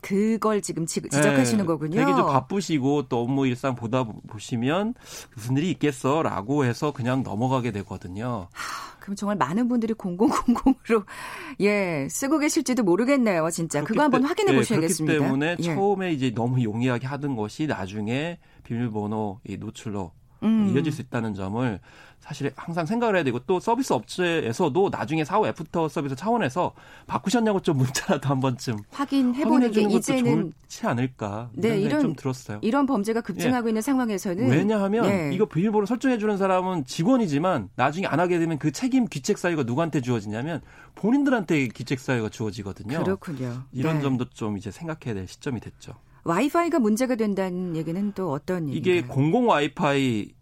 그걸 0.00 0.62
지금 0.62 0.86
지, 0.86 1.00
적하시는 1.00 1.64
네, 1.64 1.66
거군요. 1.66 1.96
되게 1.96 2.10
좀 2.12 2.26
바쁘시고 2.26 3.08
또 3.08 3.22
업무 3.22 3.46
일상 3.46 3.74
보다 3.74 4.04
보시면 4.04 4.94
무슨 5.34 5.56
일이 5.56 5.70
있겠어라고 5.72 6.64
해서 6.64 6.92
그냥 6.92 7.22
넘어가게 7.22 7.70
되거든요. 7.72 8.48
하, 8.52 8.98
그럼 9.00 9.16
정말 9.16 9.36
많은 9.36 9.68
분들이 9.68 9.94
0000으로 9.94 11.04
예 11.60 12.06
쓰고 12.10 12.38
계실지도 12.38 12.82
모르겠네요. 12.82 13.50
진짜 13.50 13.82
그거 13.82 14.02
한번 14.02 14.24
확인해 14.24 14.52
예, 14.52 14.56
보셔야겠습니다. 14.56 15.12
그렇기 15.12 15.24
때문에 15.24 15.56
예. 15.58 15.62
처음에 15.74 16.12
이제 16.12 16.30
너무 16.34 16.62
용이하게 16.62 17.06
하던 17.06 17.36
것이 17.36 17.66
나중에 17.66 18.38
비밀번호 18.64 19.40
이 19.46 19.56
노출로 19.56 20.12
음. 20.42 20.72
이어질 20.74 20.92
수 20.92 21.02
있다는 21.02 21.34
점을 21.34 21.80
사실 22.20 22.52
항상 22.54 22.84
생각을 22.86 23.16
해야 23.16 23.24
되고 23.24 23.38
또 23.40 23.58
서비스 23.58 23.92
업체에서도 23.92 24.90
나중에 24.90 25.24
사후 25.24 25.46
애프터 25.48 25.88
서비스 25.88 26.14
차원에서 26.14 26.72
바꾸셨냐고 27.06 27.60
좀 27.60 27.78
문자라도 27.78 28.28
한 28.28 28.40
번쯤 28.40 28.76
확인해 28.90 29.42
보는 29.44 29.70
게 29.72 29.82
이제는 29.82 30.52
좋지 30.68 30.86
않을까 30.86 31.48
네, 31.54 31.80
이런 31.80 32.02
좀 32.02 32.14
들었어요. 32.14 32.58
이런 32.60 32.86
범죄가 32.86 33.22
급증하고 33.22 33.68
예. 33.68 33.70
있는 33.70 33.82
상황에서는 33.82 34.48
왜냐하면 34.48 35.06
예. 35.06 35.30
이거 35.34 35.46
비밀번호 35.46 35.86
설정해 35.86 36.18
주는 36.18 36.36
사람은 36.36 36.84
직원이지만 36.84 37.70
나중에 37.74 38.06
안 38.06 38.20
하게 38.20 38.38
되면 38.38 38.58
그 38.58 38.70
책임 38.70 39.06
귀책 39.06 39.38
사유가 39.38 39.62
누구한테 39.62 40.02
주어지냐면 40.02 40.60
본인들한테 40.94 41.68
귀책 41.68 41.98
사유가 41.98 42.28
주어지거든요. 42.28 43.02
그렇군요. 43.02 43.62
이런 43.72 43.96
네. 43.96 44.02
점도 44.02 44.28
좀 44.28 44.58
이제 44.58 44.70
생각해야 44.70 45.14
될 45.14 45.26
시점이 45.26 45.60
됐죠. 45.60 45.94
와이파이가 46.24 46.78
문제가 46.78 47.14
된다는 47.16 47.76
얘기는 47.76 48.12
또 48.12 48.32
어떤 48.32 48.68
얘기인가요? 48.68 48.94
이게 48.94 49.06
공공 49.06 49.48
와이파이 49.48 50.32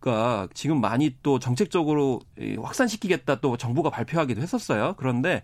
가 0.00 0.46
지금 0.54 0.80
많이 0.80 1.16
또 1.24 1.40
정책적으로 1.40 2.20
확산시키겠다 2.60 3.40
또 3.40 3.56
정부가 3.56 3.90
발표하기도 3.90 4.40
했었어요. 4.40 4.94
그런데 4.96 5.42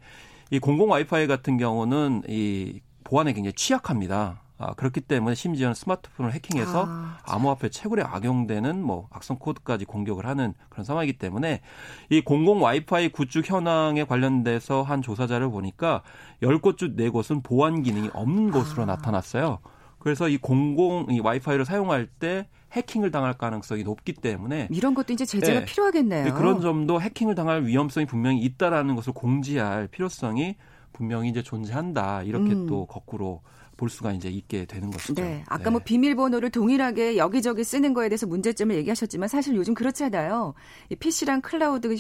이 0.51 0.61
공공 0.61 0.91
와이파이 0.91 1.27
같은 1.27 1.57
경우는 1.57 2.23
이 2.29 2.81
보안에 3.03 3.33
굉장히 3.33 3.53
취약합니다. 3.55 4.43
아, 4.57 4.73
그렇기 4.75 5.01
때문에 5.01 5.35
심지어는 5.35 5.75
스마트폰을 5.75 6.33
해킹해서 6.33 6.87
아, 6.87 7.19
암호화폐 7.25 7.71
채굴에 7.71 8.03
악용되는 8.03 8.81
뭐 8.81 9.09
악성 9.11 9.37
코드까지 9.39 9.85
공격을 9.85 10.27
하는 10.27 10.55
그런 10.69 10.85
상황이기 10.85 11.19
때문에 11.19 11.61
이 12.09 12.21
공공 12.21 12.63
와이파이 12.63 13.09
구축 13.09 13.51
현황에 13.51 14.05
관련돼서 14.05 14.83
한 14.83 15.03
조사자를 15.03 15.51
보니까 15.51 16.03
10곳 16.41 16.79
중 16.79 16.95
4곳은 16.95 17.43
보안 17.43 17.83
기능이 17.83 18.11
없는 18.15 18.53
곳으로 18.53 18.85
아. 18.85 18.87
나타났어요. 18.87 19.59
그래서 20.05 20.29
이 20.29 20.37
공공 20.37 21.07
이 21.11 21.19
와이파이를 21.19 21.65
사용할 21.65 22.07
때 22.07 22.47
해킹을 22.73 23.11
당할 23.11 23.39
가능성이 23.39 23.85
높기 23.85 24.13
때문에 24.13 24.69
이런 24.71 24.93
것도 24.93 25.15
이제 25.15 25.25
제재가 25.25 25.61
네. 25.61 25.65
필요하겠네요. 25.65 26.25
네, 26.25 26.31
그런 26.31 26.61
점도 26.61 27.01
해킹을 27.01 27.35
당할 27.35 27.65
위험성이 27.65 28.05
분명히 28.05 28.43
있다라는 28.43 28.97
것을 28.97 29.15
공지할 29.15 29.89
필요성이 29.89 30.57
분명히 30.93 31.31
이제 31.31 31.43
존재한다. 31.43 32.23
이렇게 32.25 32.53
음. 32.53 32.67
또 32.67 32.85
거꾸로 32.85 33.41
볼 33.79 33.89
수가 33.89 34.13
이제 34.13 34.29
있게 34.29 34.67
되는 34.67 34.91
것이죠. 34.91 35.23
네. 35.23 35.43
아까 35.47 35.65
네. 35.65 35.71
뭐 35.71 35.81
비밀번호를 35.83 36.51
동일하게 36.51 37.17
여기저기 37.17 37.65
쓰는 37.65 37.95
거에 37.95 38.11
대해서 38.11 38.27
문제점을 38.27 38.77
얘기하셨지만 38.77 39.29
사실 39.31 39.57
요즘 39.57 39.73
그렇잖아요. 39.73 40.53
이 40.91 40.97
PC랑 40.97 41.41
클라우드 41.41 41.97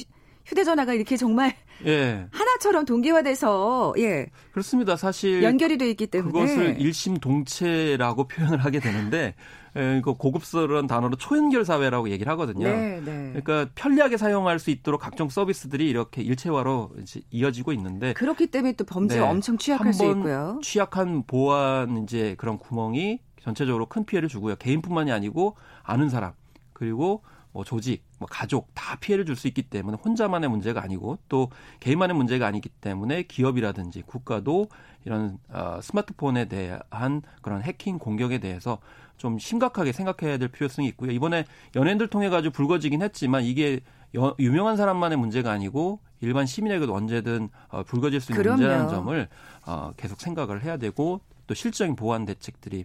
휴대전화가 0.46 0.94
이렇게 0.94 1.16
정말 1.16 1.54
예. 1.86 2.26
하나처럼 2.32 2.84
동기화돼서 2.84 3.94
예 3.98 4.26
그렇습니다. 4.52 4.96
사실 4.96 5.42
연결이 5.42 5.78
돼 5.78 5.88
있기 5.90 6.06
때문에 6.06 6.32
그것을 6.32 6.80
일심동체라고 6.80 8.28
표현을 8.28 8.58
하게 8.64 8.80
되는데 8.80 9.34
예, 9.76 9.98
이거 9.98 10.14
고급스러운 10.14 10.86
단어로 10.86 11.16
초연결 11.16 11.64
사회라고 11.64 12.08
얘기를 12.10 12.30
하거든요. 12.32 12.68
네, 12.68 13.00
네. 13.04 13.32
그러니까 13.42 13.70
편리하게 13.74 14.16
사용할 14.16 14.60
수 14.60 14.70
있도록 14.70 15.00
각종 15.00 15.28
서비스들이 15.28 15.88
이렇게 15.88 16.22
일체화로 16.22 16.92
이어지고 17.30 17.72
있는데 17.72 18.12
그렇기 18.12 18.48
때문에 18.48 18.74
또 18.74 18.84
범죄에 18.84 19.20
네, 19.20 19.26
엄청 19.26 19.58
취약할 19.58 19.92
수 19.92 20.04
있고요. 20.04 20.60
취약한 20.62 21.24
보안 21.26 22.04
이제 22.04 22.36
그런 22.38 22.58
구멍이 22.58 23.18
전체적으로 23.42 23.86
큰 23.86 24.04
피해를 24.04 24.28
주고요. 24.28 24.56
개인뿐만이 24.56 25.10
아니고 25.10 25.56
아는 25.82 26.08
사람 26.08 26.32
그리고 26.72 27.22
뭐 27.54 27.62
조직, 27.64 28.02
뭐 28.18 28.28
가족 28.30 28.68
다 28.74 28.96
피해를 28.96 29.24
줄 29.24 29.36
수 29.36 29.46
있기 29.48 29.62
때문에 29.62 29.96
혼자만의 30.04 30.50
문제가 30.50 30.82
아니고 30.82 31.18
또 31.28 31.50
개인만의 31.80 32.16
문제가 32.16 32.46
아니기 32.46 32.68
때문에 32.68 33.22
기업이라든지 33.22 34.02
국가도 34.02 34.68
이런 35.04 35.38
어, 35.48 35.78
스마트폰에 35.80 36.46
대한 36.46 37.22
그런 37.42 37.62
해킹 37.62 37.98
공격에 37.98 38.38
대해서 38.38 38.78
좀 39.16 39.38
심각하게 39.38 39.92
생각해야 39.92 40.36
될 40.38 40.48
필요성이 40.48 40.88
있고요. 40.88 41.12
이번에 41.12 41.44
연예인들 41.76 42.08
통해 42.08 42.28
가지고 42.28 42.52
불거지긴 42.52 43.02
했지만 43.02 43.44
이게 43.44 43.80
여, 44.16 44.34
유명한 44.40 44.76
사람만의 44.76 45.18
문제가 45.18 45.50
아니고 45.52 46.00
일반 46.20 46.46
시민에게도 46.46 46.92
언제든 46.94 47.50
어, 47.68 47.82
불거질 47.84 48.20
수 48.20 48.32
있는 48.32 48.42
그럼요. 48.42 48.60
문제라는 48.62 48.88
점을 48.88 49.28
어, 49.66 49.92
계속 49.96 50.20
생각을 50.20 50.64
해야 50.64 50.76
되고 50.76 51.20
또 51.46 51.54
실질적인 51.54 51.94
보완 51.94 52.24
대책들이 52.24 52.78
예, 52.78 52.84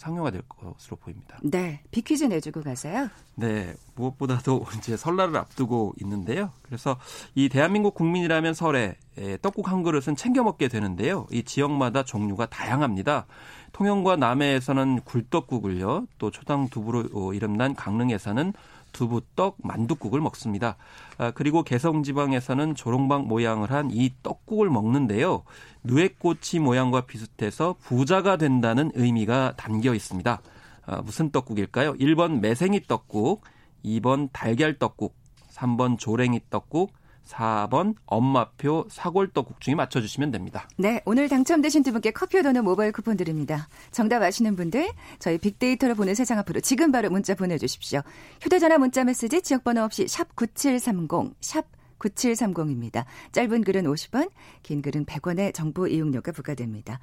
상용화 0.00 0.30
될 0.30 0.40
것으로 0.48 0.96
보입니다. 0.96 1.38
네, 1.42 1.82
비퀴즈 1.90 2.24
내주고 2.24 2.62
가세요. 2.62 3.10
네, 3.34 3.74
무엇보다도 3.96 4.64
이제 4.78 4.96
설날을 4.96 5.36
앞두고 5.36 5.94
있는데요. 6.00 6.50
그래서 6.62 6.96
이 7.34 7.50
대한민국 7.50 7.94
국민이라면 7.94 8.54
설에 8.54 8.96
떡국 9.42 9.70
한 9.70 9.82
그릇은 9.82 10.16
챙겨 10.16 10.42
먹게 10.42 10.68
되는데요. 10.68 11.26
이 11.30 11.42
지역마다 11.42 12.02
종류가 12.02 12.46
다양합니다. 12.46 13.26
통영과 13.72 14.16
남해에서는 14.16 15.02
굴떡국을요, 15.02 16.06
또 16.16 16.30
초당 16.30 16.70
두부로 16.70 17.34
이름난 17.34 17.74
강릉에서는 17.74 18.54
두부떡, 18.92 19.58
만둣국을 19.62 20.20
먹습니다. 20.20 20.76
아, 21.18 21.30
그리고 21.32 21.62
개성지방에서는 21.62 22.74
조롱박 22.74 23.26
모양을 23.26 23.70
한 23.70 23.90
이 23.90 24.10
떡국을 24.22 24.70
먹는데요. 24.70 25.42
누에꼬치 25.84 26.58
모양과 26.60 27.02
비슷해서 27.02 27.76
부자가 27.80 28.36
된다는 28.36 28.90
의미가 28.94 29.54
담겨 29.56 29.94
있습니다. 29.94 30.40
아, 30.86 31.02
무슨 31.02 31.30
떡국일까요? 31.30 31.94
1번 31.94 32.40
매생이 32.40 32.82
떡국, 32.86 33.42
2번 33.84 34.28
달걀 34.32 34.78
떡국, 34.78 35.14
3번 35.50 35.98
조랭이 35.98 36.40
떡국, 36.50 36.92
4번 37.30 37.94
엄마표 38.06 38.86
사골떡국 38.90 39.60
중에 39.60 39.74
맞춰주시면 39.74 40.30
됩니다. 40.30 40.68
네, 40.76 41.00
오늘 41.04 41.28
당첨되신 41.28 41.82
두 41.82 41.92
분께 41.92 42.10
커피와 42.10 42.42
도넛 42.42 42.64
모바일 42.64 42.92
쿠폰 42.92 43.16
드립니다. 43.16 43.68
정답 43.92 44.22
아시는 44.22 44.56
분들 44.56 44.90
저희 45.18 45.38
빅데이터로 45.38 45.94
보는 45.94 46.14
세상 46.14 46.38
앞으로 46.38 46.60
지금 46.60 46.92
바로 46.92 47.10
문자 47.10 47.34
보내주십시오. 47.34 48.00
휴대전화 48.40 48.78
문자 48.78 49.04
메시지 49.04 49.42
지역번호 49.42 49.82
없이 49.82 50.08
샵 50.08 50.34
9730, 50.34 51.34
샵 51.40 51.66
9730입니다. 51.98 53.04
짧은 53.32 53.62
글은 53.62 53.84
50원, 53.84 54.30
긴 54.62 54.82
글은 54.82 55.04
100원의 55.04 55.54
정보 55.54 55.86
이용료가 55.86 56.32
부과됩니다. 56.32 56.98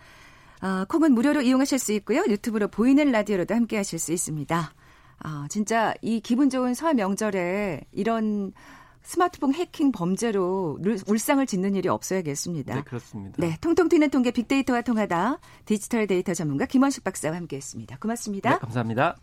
아, 0.60 0.86
콩은 0.90 1.14
무료로 1.14 1.42
이용하실 1.42 1.78
수 1.78 1.94
있고요. 1.94 2.24
유튜브로 2.28 2.68
보이는 2.68 3.12
라디오로도 3.12 3.54
함께 3.54 3.78
하실 3.78 4.00
수 4.00 4.12
있습니다. 4.12 4.74
아, 5.20 5.48
진짜 5.50 5.94
이 6.02 6.20
기분 6.20 6.50
좋은 6.50 6.74
설 6.74 6.96
명절에 6.96 7.82
이런 7.92 8.54
스마트폰 9.08 9.54
해킹 9.54 9.94
범죄로 9.94 10.80
울상을 11.08 11.46
짓는 11.46 11.76
일이 11.76 11.88
없어야겠습니다. 11.88 12.76
네, 12.76 12.82
그렇습니다. 12.84 13.38
네, 13.38 13.58
통통 13.62 13.88
튀는 13.88 14.10
통계 14.10 14.32
빅데이터와 14.32 14.82
통하다 14.82 15.40
디지털 15.64 16.08
데이터 16.08 16.34
전문가 16.34 16.66
김원식 16.66 17.06
박사와 17.06 17.38
함께했습니다. 17.38 18.00
고맙습니다. 18.00 18.50
네, 18.50 18.58
감사합니다. 18.58 19.16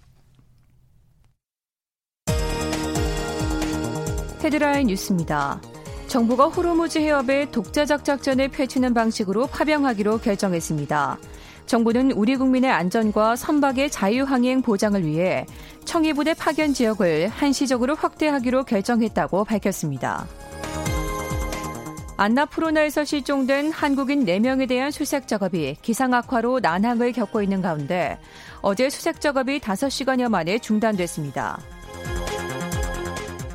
헤드라인 4.43 4.87
뉴스입니다. 4.87 5.61
정부가 6.07 6.47
호르무즈 6.47 6.99
해협에 6.99 7.51
독자적 7.51 8.07
작전을 8.07 8.49
펼치는 8.49 8.95
방식으로 8.95 9.49
파병하기로 9.49 10.19
결정했습니다. 10.21 11.19
정부는 11.67 12.13
우리 12.13 12.37
국민의 12.37 12.71
안전과 12.71 13.37
선박의 13.37 13.91
자유항행 13.91 14.63
보장을 14.63 15.05
위해 15.05 15.47
청해부대 15.85 16.35
파견 16.35 16.75
지역을 16.75 17.29
한시적으로 17.29 17.95
확대하기로 17.95 18.65
결정했다고 18.65 19.45
밝혔습니다. 19.45 20.27
안나푸르나에서 22.17 23.05
실종된 23.05 23.73
한국인 23.73 24.25
4명에 24.25 24.69
대한 24.69 24.91
수색 24.91 25.27
작업이 25.27 25.77
기상 25.83 26.15
악화로 26.15 26.61
난항을 26.61 27.13
겪고 27.13 27.43
있는 27.43 27.61
가운데 27.61 28.19
어제 28.61 28.89
수색 28.89 29.21
작업이 29.21 29.59
5시간여 29.59 30.29
만에 30.29 30.59
중단됐습니다. 30.59 31.59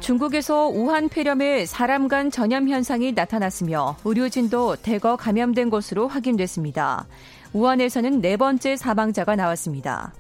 중국에서 0.01 0.67
우한 0.67 1.07
폐렴의 1.07 1.67
사람 1.67 2.07
간 2.07 2.31
전염 2.31 2.67
현상이 2.67 3.11
나타났으며 3.11 3.95
의료진도 4.03 4.75
대거 4.77 5.17
감염된 5.17 5.69
것으로 5.69 6.07
확인됐습니다. 6.07 7.05
우한에서는 7.53 8.21
네 8.21 8.37
번째 8.37 8.75
사망자가 8.75 9.35
나왔습니다. 9.35 10.13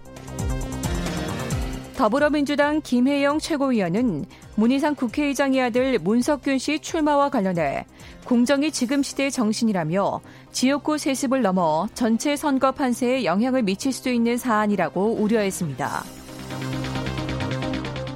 더불어민주당 1.95 2.81
김혜영 2.81 3.39
최고위원은 3.39 4.25
문희상 4.55 4.95
국회의장의 4.95 5.61
아들 5.61 5.99
문석균 5.99 6.57
씨 6.57 6.79
출마와 6.79 7.29
관련해 7.29 7.85
공정이 8.23 8.71
지금 8.71 9.03
시대의 9.03 9.31
정신이라며 9.31 10.21
지역구 10.53 10.97
세습을 10.97 11.41
넘어 11.41 11.89
전체 11.93 12.37
선거 12.37 12.71
판세에 12.71 13.25
영향을 13.25 13.63
미칠 13.63 13.91
수도 13.91 14.09
있는 14.11 14.37
사안이라고 14.37 15.15
우려했습니다. 15.15 16.03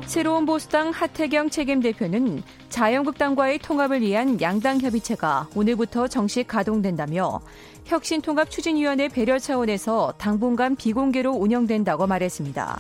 새로운 0.06 0.46
보수당 0.46 0.92
하태경 0.92 1.50
책임 1.50 1.82
대표는 1.82 2.44
자유한국당과의 2.70 3.58
통합을 3.60 4.02
위한 4.02 4.40
양당 4.40 4.80
협의체가 4.80 5.50
오늘부터 5.56 6.08
정식 6.08 6.48
가동된다며 6.48 7.42
혁신통합 7.86 8.50
추진위원회 8.50 9.08
배려 9.10 9.38
차원에서 9.38 10.14
당분간 10.18 10.76
비공개로 10.76 11.32
운영된다고 11.32 12.08
말했습니다. 12.08 12.80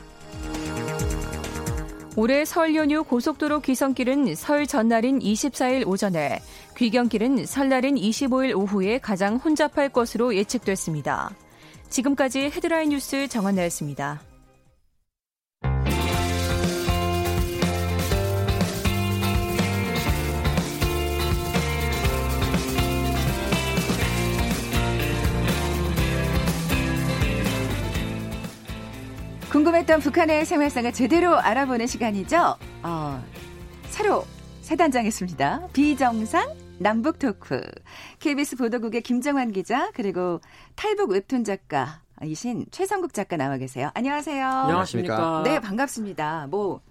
올해 2.15 2.45
설 2.45 2.75
연휴 2.75 3.03
고속도로 3.03 3.61
귀성길은 3.61 4.35
설 4.35 4.67
전날인 4.67 5.19
24일 5.19 5.87
오전에, 5.87 6.41
귀경길은 6.77 7.47
설날인 7.47 7.95
25일 7.95 8.55
오후에 8.55 8.99
가장 8.99 9.37
혼잡할 9.37 9.89
것으로 9.89 10.35
예측됐습니다. 10.35 11.31
지금까지 11.89 12.51
헤드라인 12.55 12.89
뉴스 12.89 13.27
정한나였습니다. 13.27 14.32
궁금했던 29.83 29.99
북한의 29.99 30.45
생활상을 30.45 30.91
제대로 30.93 31.37
알아보는 31.37 31.87
시간이죠. 31.87 32.55
어, 32.83 33.23
새로 33.85 34.25
새 34.61 34.75
단장했습니다. 34.75 35.69
비정상 35.73 36.53
남북 36.79 37.19
토크. 37.19 37.61
KBS 38.19 38.57
보도국의 38.57 39.01
김정환 39.01 39.51
기자 39.51 39.91
그리고 39.93 40.41
탈북 40.75 41.11
웹툰 41.11 41.43
작가이신 41.43 42.65
최성국 42.71 43.13
작가 43.13 43.37
나와 43.37 43.57
계세요. 43.57 43.91
안녕하세요. 43.93 44.45
안녕하십니까. 44.45 45.43
네, 45.43 45.59
반갑습니다. 45.59 46.47
뭐 46.49 46.81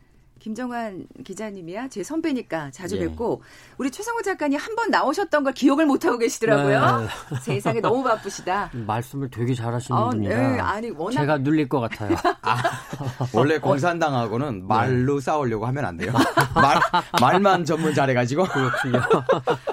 김정환 0.43 1.07
기자님이야 1.23 1.87
제 1.87 2.03
선배니까 2.03 2.73
자주 2.73 2.97
예. 2.97 3.07
뵙고 3.07 3.43
우리 3.79 3.93
최성우 3.93 4.23
작가님 4.23 4.59
한 4.59 4.73
번 4.75 4.91
나오셨던 4.91 5.45
걸 5.45 5.53
기억을 5.53 5.85
못 5.85 6.05
하고 6.07 6.17
계시더라고요. 6.17 7.01
네. 7.31 7.37
세상에 7.45 7.79
너무 7.81 8.03
바쁘시다. 8.03 8.71
말씀을 8.73 9.29
되게 9.31 9.55
잘하시는 9.55 10.01
어, 10.01 10.09
분이라 10.11 10.37
네. 10.53 10.59
아니 10.61 10.91
워낙 10.91 11.21
제가 11.21 11.39
눌릴 11.39 11.69
것 11.69 11.79
같아요. 11.81 12.17
아, 12.41 12.57
원래 13.35 13.59
공산당하고는 13.59 14.61
네. 14.61 14.65
말로 14.67 15.21
네. 15.21 15.25
싸우려고 15.27 15.67
하면 15.67 15.85
안 15.85 15.97
돼요. 15.99 16.11
말 16.55 16.81
말만 17.21 17.67
전문 17.67 17.93
잘해가지고 17.95 18.45
그렇군요. 18.45 19.01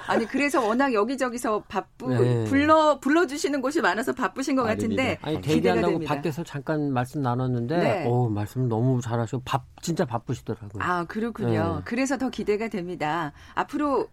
아니 0.06 0.26
그래서 0.26 0.62
워낙 0.62 0.94
여기저기서 0.94 1.64
바쁘 1.70 2.10
네. 2.10 2.44
불러 2.44 3.00
불러 3.00 3.26
주시는 3.26 3.62
곳이 3.62 3.82
많아서 3.82 4.14
바쁘신 4.14 4.58
것 4.58 4.64
같은데 4.64 5.18
아니 5.22 5.42
대기한다고 5.42 6.02
밖에서 6.02 6.44
잠깐 6.44 6.92
말씀 6.92 7.22
나눴는데 7.22 7.78
네. 7.78 8.06
오 8.06 8.30
말씀 8.30 8.68
너무 8.68 9.02
잘하시고 9.02 9.44
밥 9.46 9.64
진짜 9.82 10.04
바쁘시더라고요. 10.06 10.59
하더라고요. 10.60 10.84
아, 10.84 11.06
그렇군요. 11.06 11.76
네. 11.78 11.82
그래서 11.86 12.18
더 12.18 12.30
기대가 12.30 12.68
됩니다. 12.68 13.34
앞으로 13.56 14.10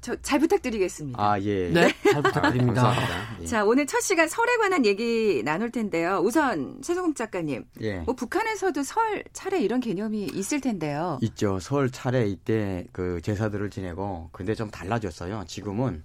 저 0.00 0.16
잘 0.22 0.38
부탁드리겠습니다. 0.38 1.22
아, 1.22 1.38
예. 1.42 1.68
네, 1.68 1.92
잘 2.10 2.22
부탁드립니다. 2.22 2.90
아, 2.90 3.36
예. 3.40 3.44
자, 3.44 3.64
오늘 3.64 3.86
첫 3.86 4.00
시간 4.00 4.28
설에 4.28 4.56
관한 4.56 4.86
얘기 4.86 5.42
나눌 5.44 5.70
텐데요. 5.70 6.20
우선 6.24 6.80
최성국 6.82 7.16
작가님. 7.16 7.64
예. 7.82 7.98
뭐 8.00 8.14
북한에서도 8.14 8.82
설 8.82 9.24
차례 9.32 9.60
이런 9.60 9.80
개념이 9.80 10.24
있을 10.32 10.60
텐데요. 10.60 11.18
있죠. 11.20 11.60
설 11.60 11.90
차례 11.90 12.26
이때 12.26 12.86
그 12.92 13.20
제사들을 13.22 13.68
지내고 13.70 14.30
근데 14.32 14.54
좀 14.54 14.70
달라졌어요. 14.70 15.44
지금은 15.46 16.02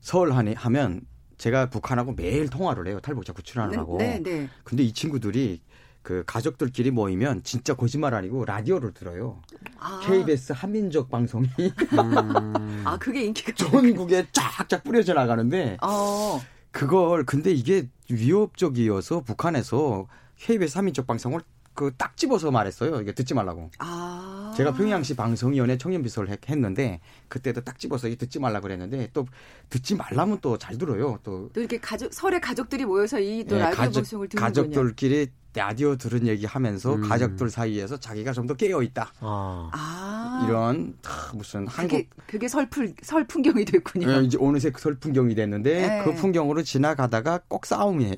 설 0.00 0.32
하니 0.32 0.54
하면 0.54 1.02
제가 1.36 1.68
북한하고 1.68 2.12
매일 2.12 2.48
통화를 2.48 2.86
해요. 2.86 3.00
탈북자 3.00 3.32
구출하느라고. 3.34 3.98
네, 3.98 4.20
네, 4.22 4.22
네. 4.22 4.48
근데 4.64 4.82
이 4.82 4.92
친구들이 4.92 5.60
그 6.02 6.24
가족들끼리 6.26 6.90
모이면 6.90 7.42
진짜 7.42 7.74
거짓말 7.74 8.14
아니고 8.14 8.44
라디오를 8.44 8.92
들어요. 8.94 9.42
아. 9.78 10.00
KBS 10.04 10.52
한민족 10.56 11.10
방송이 11.10 11.46
음. 11.58 12.82
아 12.84 12.98
그게 12.98 13.24
인기가 13.24 13.52
전국에 13.52 14.26
쫙쫙 14.32 14.82
뿌려져 14.82 15.14
나가는데 15.14 15.76
어. 15.82 16.40
그걸 16.70 17.24
근데 17.24 17.52
이게 17.52 17.88
위협적이어서 18.08 19.20
북한에서 19.22 20.06
KBS 20.36 20.78
한민족 20.78 21.06
방송을 21.06 21.40
그 21.80 21.90
딱 21.96 22.16
집어서 22.16 22.50
말했어요. 22.50 23.00
이게 23.00 23.12
듣지 23.12 23.32
말라고. 23.32 23.70
아. 23.78 24.52
제가 24.56 24.74
평양시 24.74 25.16
방송위원회 25.16 25.78
청년비서를 25.78 26.36
했는데 26.48 27.00
그때도 27.28 27.62
딱 27.62 27.78
집어서 27.78 28.08
듣지 28.08 28.38
말라 28.38 28.60
그랬는데 28.60 29.08
또 29.14 29.26
듣지 29.70 29.94
말라면 29.94 30.40
또 30.40 30.58
잘 30.58 30.76
들어요. 30.76 31.18
또, 31.22 31.48
또 31.54 31.60
이렇게 31.60 31.78
가족 31.78 32.12
설에 32.12 32.38
가족들이 32.40 32.84
모여서 32.84 33.18
이또 33.18 33.56
네, 33.56 33.62
라디오 33.62 33.76
가족, 33.76 33.94
방송을 34.00 34.28
듣는군요. 34.28 34.46
가족들끼리 34.46 35.28
라디오 35.54 35.96
들은 35.96 36.26
얘기 36.28 36.44
하면서 36.46 36.94
음. 36.94 37.00
가족들 37.00 37.48
사이에서 37.50 37.98
자기가 37.98 38.32
좀 38.32 38.46
더 38.46 38.54
깨어 38.54 38.82
있다. 38.82 39.12
아. 39.20 39.70
아. 39.72 40.44
이런 40.46 40.94
하, 41.04 41.32
무슨 41.34 41.66
한국 41.66 41.96
그게, 41.96 42.08
그게 42.26 42.48
설풀 42.48 42.94
설 43.02 43.26
풍경이 43.26 43.64
됐군요. 43.64 44.06
네, 44.06 44.22
이제 44.26 44.36
어느새 44.40 44.70
설 44.76 44.94
풍경이 44.96 45.34
됐는데 45.34 45.86
네. 45.88 46.02
그 46.04 46.14
풍경으로 46.14 46.62
지나가다가 46.62 47.40
꼭 47.48 47.66
싸움이 47.66 48.16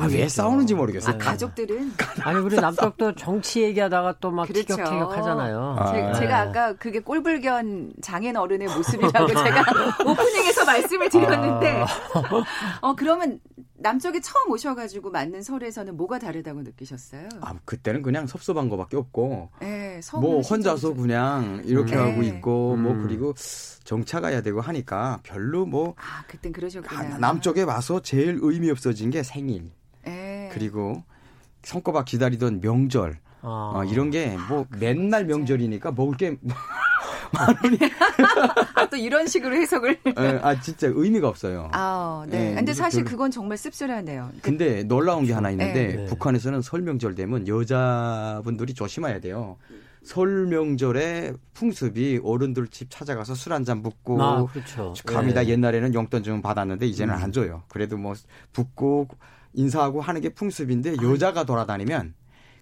아, 0.00 0.06
왜 0.06 0.28
싸우는지 0.28 0.74
모르겠어요. 0.74 1.14
아, 1.14 1.18
가족들은 1.18 1.92
아니 2.22 2.40
우리 2.40 2.56
남쪽도 2.56 3.14
정치 3.14 3.62
얘기하다가 3.62 4.18
또막 4.20 4.48
그렇죠. 4.48 4.76
티격태격 4.76 5.16
하잖아요. 5.18 5.76
아, 5.78 6.12
제, 6.14 6.26
가 6.26 6.40
아까 6.40 6.72
그게 6.74 7.00
꼴불견 7.00 7.94
장인 8.02 8.36
어른의 8.36 8.68
모습이라고 8.68 9.26
제가 9.28 9.64
오프닝에서 10.04 10.64
말씀을 10.64 11.08
드렸는데 11.08 11.82
아. 11.82 11.86
어 12.82 12.94
그러면 12.94 13.40
남쪽에 13.80 14.20
처음 14.20 14.50
오셔가지고 14.50 15.10
맞는 15.10 15.42
설에서는 15.42 15.96
뭐가 15.96 16.18
다르다고 16.18 16.62
느끼셨어요? 16.62 17.28
아 17.40 17.54
그때는 17.64 18.02
그냥 18.02 18.26
섭섭한 18.26 18.68
거밖에 18.68 18.96
없고, 18.96 19.50
네, 19.60 20.00
뭐 20.14 20.40
혼자서 20.40 20.94
그냥 20.94 21.62
이렇게 21.64 21.94
네. 21.94 22.02
하고 22.02 22.22
있고, 22.22 22.76
뭐 22.76 22.92
음. 22.92 22.98
뭐 22.98 23.06
그리고 23.06 23.34
정차 23.84 24.20
가야 24.20 24.42
되고 24.42 24.60
하니까 24.60 25.20
별로 25.22 25.64
뭐. 25.64 25.94
아 25.96 26.24
그땐 26.26 26.52
그러셨구나. 26.52 27.18
남쪽에 27.18 27.62
와서 27.62 28.00
제일 28.00 28.38
의미 28.42 28.70
없어진 28.70 29.10
게 29.10 29.22
생일. 29.22 29.70
네. 30.58 30.64
그리고 30.70 31.02
손꼽아 31.62 32.04
기다리던 32.04 32.60
명절. 32.60 33.18
아. 33.40 33.72
어, 33.74 33.84
이런 33.84 34.10
게뭐 34.10 34.62
아, 34.62 34.76
맨날 34.78 35.24
명절이니까 35.24 35.92
먹을 35.92 36.16
게 36.16 36.36
만 37.32 37.54
원이. 37.62 37.78
아, 38.74 38.88
또 38.88 38.96
이런 38.96 39.26
식으로 39.26 39.54
해석을. 39.54 39.98
네, 40.02 40.38
아, 40.42 40.58
진짜 40.60 40.88
의미가 40.90 41.28
없어요. 41.28 41.68
아, 41.72 42.24
네. 42.28 42.50
네 42.50 42.54
근데 42.54 42.72
사실 42.72 43.04
그건 43.04 43.30
정말 43.30 43.58
씁쓸하네요. 43.58 44.30
근데 44.42 44.82
놀라운 44.84 45.24
게 45.24 45.32
하나 45.34 45.50
있는데 45.50 45.96
네. 45.96 46.04
북한에서는 46.06 46.62
설 46.62 46.80
명절 46.82 47.14
되면 47.14 47.46
여자분들이 47.46 48.74
조심해야 48.74 49.20
돼요. 49.20 49.56
설 50.02 50.46
명절에 50.46 51.34
풍습이 51.52 52.20
어른들 52.24 52.68
집 52.68 52.88
찾아가서 52.90 53.34
술 53.34 53.52
한 53.52 53.64
잔 53.64 53.82
붓고 53.82 54.22
아, 54.22 54.46
그렇죠. 54.46 54.94
감이다 55.04 55.42
네. 55.42 55.48
옛날에는 55.50 55.92
용돈 55.92 56.22
좀 56.22 56.40
받았는데 56.40 56.86
이제는 56.86 57.14
음. 57.14 57.22
안 57.22 57.32
줘요. 57.32 57.62
그래도 57.68 57.98
뭐 57.98 58.14
붓고 58.54 59.08
인사하고 59.54 60.00
하는 60.00 60.20
게 60.20 60.28
풍습인데 60.30 60.96
여자가 61.02 61.44
돌아다니면 61.44 62.14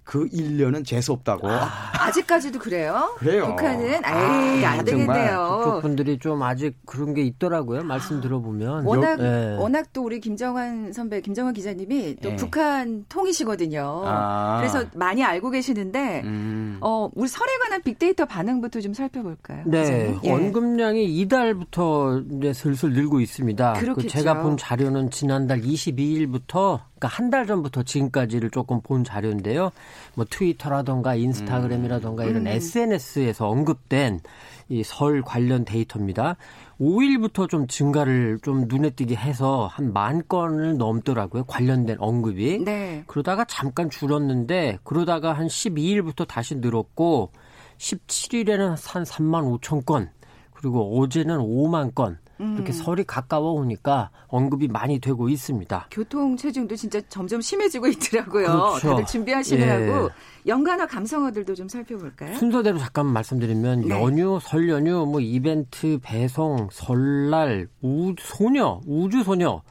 그 0.06 0.24
1년은 0.28 0.86
재수 0.86 1.12
없다고. 1.12 1.48
아, 1.50 2.10
직까지도 2.12 2.60
그래요? 2.60 3.12
그래요. 3.18 3.48
북한은 3.48 3.86
에이, 3.86 4.00
아, 4.04 4.70
안 4.70 4.84
되겠네요. 4.84 5.62
그쪽 5.64 5.82
분들이 5.82 6.16
좀 6.20 6.44
아직 6.44 6.76
그런 6.86 7.12
게 7.12 7.22
있더라고요. 7.22 7.82
말씀 7.82 8.20
들어보면. 8.20 8.84
워낙 8.84 9.16
네. 9.16 9.56
워낙 9.56 9.88
또 9.92 10.04
우리 10.04 10.20
김정환 10.20 10.92
선배, 10.92 11.20
김정환 11.20 11.54
기자님이 11.54 12.16
또 12.22 12.28
네. 12.28 12.36
북한 12.36 13.04
통이시거든요. 13.08 14.04
아. 14.06 14.58
그래서 14.58 14.84
많이 14.94 15.24
알고 15.24 15.50
계시는데 15.50 16.22
음. 16.22 16.78
어, 16.82 17.10
우리 17.16 17.26
설에 17.26 17.50
관한 17.64 17.82
빅데이터 17.82 18.26
반응부터 18.26 18.80
좀 18.82 18.94
살펴볼까요? 18.94 19.64
네. 19.66 20.16
예. 20.22 20.30
원금량이 20.30 21.04
이달부터 21.18 22.22
이제 22.38 22.52
슬슬 22.52 22.92
늘고 22.92 23.18
있습니다. 23.18 23.72
그 23.72 23.80
그렇겠죠. 23.80 24.06
그 24.06 24.08
제가 24.08 24.40
본 24.42 24.56
자료는 24.56 25.10
지난달 25.10 25.62
22일부터 25.62 26.82
그러니까 26.98 27.08
한 27.08 27.30
달 27.30 27.46
전부터 27.46 27.82
지금까지를 27.82 28.50
조금 28.50 28.80
본 28.80 29.04
자료인데요. 29.04 29.70
뭐 30.14 30.24
트위터라던가 30.28 31.14
인스타그램이라던가 31.14 32.24
음. 32.24 32.28
이런 32.30 32.42
음. 32.42 32.46
SNS에서 32.48 33.48
언급된 33.48 34.20
이 34.68 34.82
설 34.84 35.22
관련 35.22 35.64
데이터입니다. 35.64 36.36
5일부터 36.80 37.48
좀 37.48 37.66
증가를 37.68 38.38
좀 38.42 38.64
눈에 38.66 38.90
띄게 38.90 39.14
해서 39.14 39.68
한 39.70 39.92
만 39.92 40.22
건을 40.28 40.76
넘더라고요. 40.76 41.44
관련된 41.44 41.96
언급이. 42.00 42.58
네. 42.64 43.04
그러다가 43.06 43.44
잠깐 43.44 43.88
줄었는데 43.90 44.78
그러다가 44.82 45.32
한 45.34 45.46
12일부터 45.46 46.26
다시 46.26 46.56
늘었고 46.56 47.30
17일에는 47.78 48.76
한 48.86 49.04
3만 49.04 49.60
5천 49.60 49.84
건 49.86 50.10
그리고 50.56 51.00
어제는 51.00 51.38
5만 51.38 51.94
건 51.94 52.18
이렇게 52.38 52.70
음. 52.70 52.72
설이 52.72 53.04
가까워 53.04 53.52
오니까 53.52 54.10
언급이 54.28 54.68
많이 54.68 54.98
되고 54.98 55.28
있습니다. 55.28 55.88
교통 55.90 56.36
체증도 56.36 56.76
진짜 56.76 57.00
점점 57.08 57.40
심해지고 57.40 57.86
있더라고요. 57.88 58.46
그렇죠. 58.46 58.90
다들 58.90 59.06
준비하시느라고 59.06 60.04
예. 60.04 60.08
연간화 60.46 60.86
감성어들도 60.86 61.54
좀 61.54 61.68
살펴볼까요? 61.68 62.36
순서대로 62.36 62.78
잠깐 62.78 63.06
말씀드리면 63.06 63.88
네. 63.88 63.88
연휴, 63.88 64.38
설 64.42 64.68
연휴, 64.68 65.06
뭐 65.06 65.20
이벤트, 65.20 65.98
배송, 66.02 66.68
설날, 66.70 67.68
우 67.82 68.14
소녀, 68.18 68.80
우주 68.86 69.22
소녀, 69.24 69.62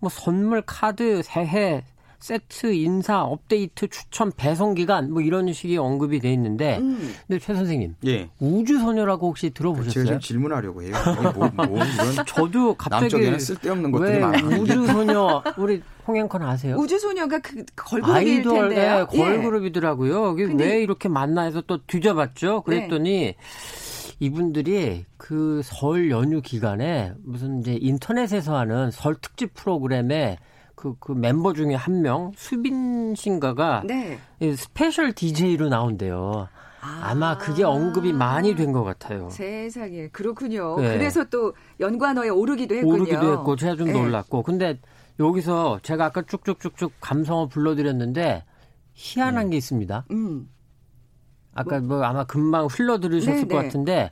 뭐 0.00 0.10
선물, 0.10 0.62
카드, 0.62 1.22
새해, 1.22 1.84
세트, 2.20 2.72
인사, 2.74 3.22
업데이트, 3.22 3.88
추천, 3.88 4.30
배송 4.36 4.74
기간 4.74 5.10
뭐 5.12 5.22
이런 5.22 5.52
식의 5.52 5.78
언급이 5.78 6.20
돼 6.20 6.32
있는데, 6.34 6.76
음. 6.78 7.14
근데 7.26 7.38
최 7.40 7.54
선생님, 7.54 7.96
예. 8.06 8.28
우주소녀라고 8.38 9.28
혹시 9.28 9.50
들어보셨어요? 9.50 10.04
제가 10.04 10.18
질문하려고 10.18 10.82
해요. 10.82 10.94
뭐, 11.34 11.50
뭐, 11.54 11.66
뭐 11.66 11.78
이런 11.78 12.24
저도 12.28 12.74
갑자기 12.74 13.04
남쪽에는 13.14 13.38
쓸데없는 13.38 13.90
것들이 13.90 14.18
많아요. 14.20 14.60
우주소녀 14.60 15.42
우리 15.56 15.82
홍영컨 16.06 16.42
아세요? 16.42 16.76
우주소녀가 16.76 17.38
그 17.38 17.64
걸그룹일 17.74 18.14
아이돌, 18.14 18.68
텐데요. 18.68 19.06
네, 19.10 19.18
걸그룹이더라고요. 19.18 20.36
예. 20.38 20.44
왜 20.62 20.82
이렇게 20.82 21.08
만나 21.08 21.42
해서 21.42 21.62
또 21.66 21.78
뒤져봤죠. 21.86 22.62
그랬더니. 22.62 23.10
네. 23.10 23.36
이분들이 24.22 25.06
그 25.16 25.62
설 25.64 26.10
연휴 26.10 26.42
기간에 26.42 27.14
무슨 27.24 27.60
이제 27.60 27.78
인터넷에서 27.80 28.54
하는 28.54 28.90
설 28.90 29.14
특집 29.14 29.54
프로그램에 29.54 30.36
그, 30.80 30.94
그 30.98 31.12
멤버 31.12 31.52
중에 31.52 31.74
한 31.74 32.00
명, 32.00 32.32
수빈 32.36 33.14
씬가가 33.14 33.82
네. 33.86 34.18
스페셜 34.56 35.12
DJ로 35.12 35.68
나온대요. 35.68 36.48
아. 36.80 37.14
마 37.14 37.36
그게 37.36 37.64
언급이 37.64 38.14
많이 38.14 38.54
된 38.54 38.72
것 38.72 38.82
같아요. 38.82 39.28
세상에 39.28 40.08
그렇군요. 40.08 40.80
네. 40.80 40.96
그래서 40.96 41.24
또 41.24 41.52
연관어에 41.80 42.30
오르기도 42.30 42.74
했군요. 42.76 42.94
오르기도 42.94 43.32
했고 43.32 43.56
제가 43.56 43.76
좀 43.76 43.88
네. 43.88 43.92
놀랐고 43.92 44.42
근데 44.42 44.80
여기서 45.18 45.80
제가 45.82 46.06
아까 46.06 46.22
쭉쭉쭉쭉 46.22 46.92
감성을 47.02 47.48
불러드렸는데 47.50 48.44
희한한 48.94 49.44
네. 49.46 49.50
게 49.50 49.56
있습니다. 49.58 50.06
음. 50.12 50.48
아까 51.52 51.80
뭐, 51.80 51.98
뭐 51.98 52.04
아마 52.06 52.24
금방 52.24 52.68
흘러 52.70 52.98
들으셨을 53.00 53.48
네, 53.48 53.54
것 53.54 53.60
네. 53.60 53.66
같은데 53.66 54.10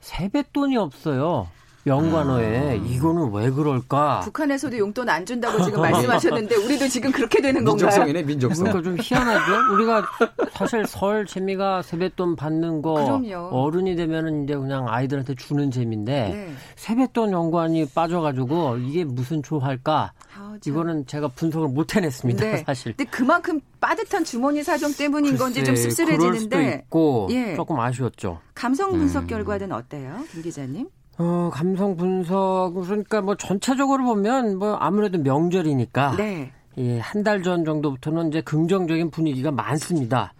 세뱃돈이 0.00 0.76
없어요. 0.76 1.48
연관어에 1.86 2.70
아. 2.70 2.72
이거는 2.74 3.32
왜 3.32 3.50
그럴까? 3.50 4.20
북한에서도 4.24 4.76
용돈 4.78 5.08
안 5.08 5.24
준다고 5.24 5.62
지금 5.64 5.80
말씀하셨는데 5.82 6.56
우리도 6.56 6.88
지금 6.88 7.12
그렇게 7.12 7.40
되는 7.40 7.64
건가요? 7.64 7.86
민족성이네 7.86 8.22
민족성. 8.24 8.64
그러니까 8.64 8.82
좀 8.90 8.96
희한하죠. 9.00 9.74
우리가 9.74 10.04
사실 10.52 10.84
설 10.86 11.26
재미가 11.26 11.82
세뱃돈 11.82 12.36
받는 12.36 12.82
거 12.82 12.94
그럼요. 12.94 13.48
어른이 13.56 13.94
되면은 13.96 14.44
이제 14.44 14.56
그냥 14.56 14.88
아이들한테 14.88 15.34
주는 15.36 15.70
재미인데 15.70 16.12
네. 16.28 16.52
세뱃돈 16.76 17.32
연관이 17.32 17.86
빠져가지고 17.86 18.78
이게 18.78 19.04
무슨 19.04 19.42
조할까? 19.42 20.12
아, 20.38 20.56
이거는 20.66 21.06
제가 21.06 21.28
분석을 21.28 21.68
못 21.68 21.94
해냈습니다. 21.94 22.44
네. 22.44 22.64
사실. 22.66 22.94
근데 22.96 23.08
그만큼 23.10 23.60
빠듯한 23.80 24.24
주머니 24.24 24.62
사정 24.62 24.92
때문인 24.92 25.36
건지 25.36 25.64
좀 25.64 25.76
씁쓸해지는데. 25.76 26.18
그럴 26.26 26.40
수도 26.40 26.60
있고 26.60 27.28
예. 27.30 27.54
조금 27.54 27.78
아쉬웠죠. 27.78 28.40
감성 28.54 28.90
분석 28.92 29.24
음. 29.24 29.26
결과는 29.28 29.70
어때요, 29.72 30.24
김 30.32 30.42
기자님? 30.42 30.88
어, 31.18 31.50
감성 31.52 31.96
분석, 31.96 32.72
그러니까 32.74 33.20
뭐 33.22 33.36
전체적으로 33.36 34.04
보면 34.04 34.58
뭐 34.58 34.74
아무래도 34.76 35.18
명절이니까. 35.18 36.16
네. 36.16 36.52
예, 36.78 36.98
한 36.98 37.22
달 37.22 37.42
전 37.42 37.64
정도부터는 37.64 38.28
이제 38.28 38.42
긍정적인 38.42 39.10
분위기가 39.10 39.50
많습니다. 39.50 40.34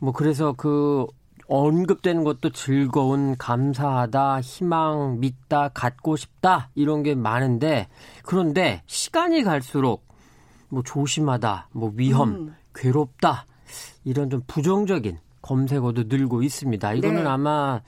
뭐 0.00 0.12
그래서 0.12 0.52
그 0.56 1.06
언급되는 1.46 2.24
것도 2.24 2.50
즐거운, 2.50 3.36
감사하다, 3.36 4.40
희망, 4.40 5.20
믿다, 5.20 5.68
갖고 5.68 6.16
싶다, 6.16 6.70
이런 6.74 7.02
게 7.04 7.14
많은데, 7.14 7.88
그런데 8.24 8.82
시간이 8.86 9.44
갈수록 9.44 10.04
뭐 10.68 10.82
조심하다, 10.82 11.68
뭐 11.72 11.92
위험, 11.94 12.28
음. 12.30 12.54
괴롭다, 12.74 13.46
이런 14.04 14.30
좀 14.30 14.40
부정적인 14.48 15.18
검색어도 15.42 16.04
늘고 16.06 16.42
있습니다. 16.42 16.94
이거는 16.94 17.22
네. 17.22 17.28
아마 17.28 17.80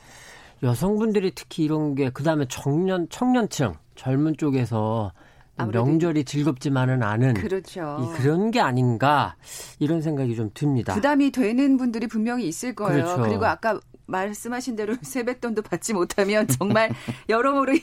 여성분들이 0.65 1.33
특히 1.35 1.65
이런 1.65 1.95
게 1.95 2.11
그다음에 2.11 2.47
청년 2.49 3.07
청년층 3.11 3.75
젊은 3.95 4.37
쪽에서 4.37 5.13
명절이 5.57 6.25
즐겁지만은 6.25 7.03
않은 7.03 7.35
그렇죠. 7.35 8.13
그런 8.17 8.51
게 8.51 8.61
아닌가 8.61 9.37
이런 9.79 10.01
생각이 10.01 10.35
좀 10.35 10.51
듭니다. 10.55 10.95
부담이 10.95 11.31
되는 11.31 11.77
분들이 11.77 12.07
분명히 12.07 12.49
있을 12.49 12.75
거예요. 12.75 13.05
그렇죠. 13.05 13.23
그리고 13.23 13.47
아까 13.47 13.79
말씀하신 14.07 14.77
대로 14.77 14.95
세뱃돈도 15.03 15.63
받지 15.63 15.93
못하면 15.93 16.49
정말 16.49 16.91
여러모로 17.29 17.75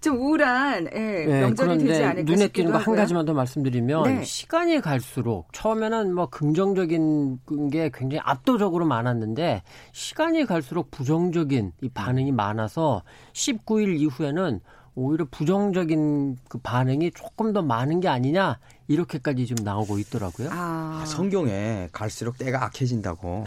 좀 0.00 0.16
우울한 0.18 0.88
예, 0.94 0.98
네, 0.98 1.40
명절이 1.40 1.78
되지 1.78 2.04
않을까 2.04 2.22
눈에 2.32 2.48
띄는 2.48 2.72
거 2.72 2.78
한 2.78 2.94
가지만 2.94 3.24
더 3.24 3.32
말씀드리면 3.32 4.02
네. 4.04 4.24
시간이 4.24 4.80
갈수록 4.80 5.48
처음에는 5.52 6.14
뭐 6.14 6.26
긍정적인 6.26 7.40
게 7.72 7.90
굉장히 7.92 8.20
압도적으로 8.24 8.86
많았는데 8.86 9.62
시간이 9.92 10.44
갈수록 10.46 10.90
부정적인 10.90 11.72
이 11.80 11.88
반응이 11.88 12.32
많아서 12.32 13.02
19일 13.32 13.98
이후에는 13.98 14.60
오히려 14.94 15.26
부정적인 15.30 16.38
그 16.48 16.58
반응이 16.58 17.10
조금 17.12 17.52
더 17.52 17.60
많은 17.62 18.00
게 18.00 18.08
아니냐 18.08 18.58
이렇게까지 18.88 19.46
좀 19.46 19.56
나오고 19.62 19.98
있더라고요. 19.98 20.48
아. 20.52 21.00
아 21.02 21.04
성경에 21.06 21.88
갈수록 21.92 22.38
때가 22.38 22.64
악해진다고 22.64 23.44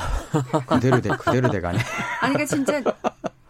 그대로 0.67 1.01
돼 1.01 1.09
그대로 1.09 1.49
돼가네. 1.49 1.79
아니 2.21 2.33
그러니까 2.33 2.45
진짜 2.45 2.83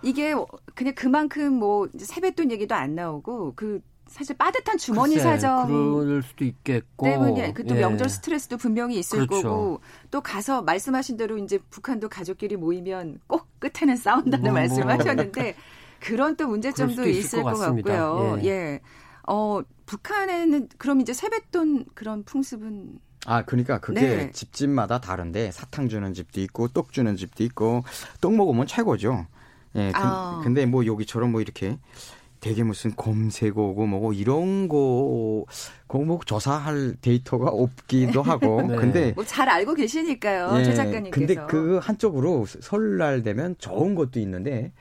이게 0.01 0.33
그냥 0.75 0.93
그만큼 0.95 1.53
뭐 1.53 1.87
세뱃돈 1.97 2.51
얘기도 2.51 2.75
안 2.75 2.95
나오고 2.95 3.53
그 3.55 3.81
사실 4.07 4.35
빠듯한 4.35 4.77
주머니 4.77 5.15
글쎄, 5.15 5.29
사정 5.29 5.67
그럴 5.67 6.23
수도 6.23 6.43
있겠고 6.43 7.05
때문에 7.05 7.53
그또 7.53 7.75
예. 7.75 7.81
명절 7.81 8.09
스트레스도 8.09 8.57
분명히 8.57 8.97
있을 8.97 9.27
그렇죠. 9.27 9.47
거고 9.47 9.81
또 10.09 10.21
가서 10.21 10.63
말씀하신 10.63 11.15
대로 11.17 11.37
이제 11.37 11.59
북한도 11.69 12.09
가족끼리 12.09 12.55
모이면 12.55 13.19
꼭 13.27 13.47
끝에는 13.59 13.95
싸운다는 13.95 14.45
뭐, 14.45 14.53
말씀하셨는데 14.53 15.55
그런 16.01 16.35
또 16.37 16.47
문제점도 16.47 17.07
있을 17.07 17.43
것, 17.43 17.53
것 17.53 17.59
같고요. 17.59 18.39
예. 18.43 18.47
예. 18.47 18.81
어, 19.27 19.61
북한에는 19.85 20.69
그럼 20.77 21.01
이제 21.01 21.13
세뱃돈 21.13 21.85
그런 21.93 22.23
풍습은 22.23 22.99
아, 23.25 23.43
그러니까 23.43 23.79
그게 23.79 24.01
네. 24.01 24.31
집집마다 24.31 25.01
다른데 25.01 25.51
사탕 25.51 25.87
주는 25.87 26.13
집도 26.13 26.41
있고 26.41 26.69
떡 26.69 26.91
주는 26.93 27.15
집도 27.15 27.43
있고 27.43 27.83
떡 28.21 28.33
먹으면 28.33 28.65
최고죠. 28.65 29.27
예. 29.75 29.91
아. 29.95 30.41
근데 30.43 30.65
뭐 30.65 30.85
여기처럼 30.85 31.31
뭐 31.31 31.41
이렇게 31.41 31.77
되게 32.39 32.63
무슨 32.63 32.95
검색어고 32.95 33.85
뭐고 33.85 34.13
이런 34.13 34.67
거 34.69 35.43
공목 35.87 36.25
조사할 36.25 36.95
데이터가 37.01 37.49
없기도 37.49 38.21
하고 38.21 38.61
네. 38.67 38.75
근데 38.77 39.11
뭐 39.11 39.25
잘 39.25 39.49
알고 39.49 39.73
계시니까요 39.73 40.59
예, 40.59 40.63
최 40.63 40.73
작가님께서 40.73 41.11
근데 41.11 41.35
그 41.47 41.79
한쪽으로 41.81 42.45
설날 42.61 43.23
되면 43.23 43.55
좋은 43.59 43.93
것도 43.95 44.19
있는데 44.21 44.71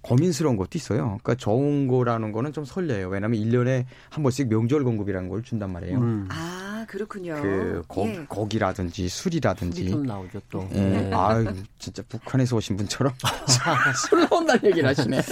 고민스러운 0.00 0.56
것도 0.56 0.70
있어요. 0.74 1.18
그러니까 1.22 1.36
좋은 1.36 1.86
거라는 1.86 2.32
거는 2.32 2.52
좀 2.52 2.64
설레요. 2.64 3.08
왜냐하면 3.08 3.38
1년에 3.38 3.84
한 4.10 4.22
번씩 4.24 4.48
명절 4.48 4.82
공급이라는 4.82 5.28
걸 5.28 5.44
준단 5.44 5.72
말이에요. 5.72 5.98
음. 5.98 6.28
아, 6.28 6.71
그렇군요. 6.92 7.40
그 7.40 7.82
고, 7.88 8.06
예. 8.06 8.26
고기라든지 8.28 9.08
술이라든지. 9.08 9.78
술이 9.78 9.90
좀 9.92 10.02
나오죠, 10.02 10.42
또. 10.50 10.68
예. 10.72 10.78
네. 10.78 11.10
아유, 11.14 11.46
진짜 11.78 12.02
북한에서 12.06 12.56
오신 12.56 12.76
분처럼 12.76 13.14
술 14.10 14.28
나온다는 14.28 14.62
얘기를 14.66 14.90
하시네. 14.90 15.22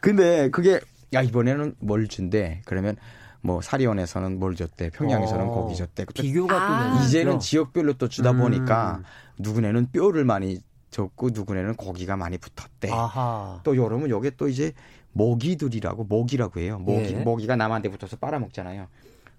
근데 0.00 0.50
그게 0.50 0.80
야, 1.14 1.22
이번에는 1.22 1.76
뭘 1.78 2.08
준대. 2.08 2.62
그러면 2.64 2.96
뭐 3.42 3.60
사리원에서는 3.60 4.40
뭘 4.40 4.56
줬대, 4.56 4.90
평양에서는 4.90 5.44
어, 5.44 5.50
고기 5.52 5.76
줬대. 5.76 6.04
비교가 6.14 6.56
아. 6.56 6.98
또 6.98 7.04
이제는 7.04 7.38
지역별로 7.38 7.92
또 7.92 8.08
주다 8.08 8.32
음. 8.32 8.38
보니까 8.38 9.02
누구네는 9.38 9.92
뼈를 9.92 10.24
많이 10.24 10.58
줬고 10.90 11.30
누구네는 11.30 11.76
고기가 11.76 12.16
많이 12.16 12.38
붙었대. 12.38 12.90
아하. 12.90 13.60
또 13.62 13.76
여름은 13.76 14.10
여기 14.10 14.32
또 14.36 14.48
이제 14.48 14.72
모기들이라고 15.12 16.04
모기라고 16.04 16.58
해요. 16.58 16.80
모기 16.80 17.14
예. 17.14 17.18
모기가 17.18 17.54
남한테 17.54 17.88
붙어서 17.88 18.16
빨아먹잖아요. 18.16 18.88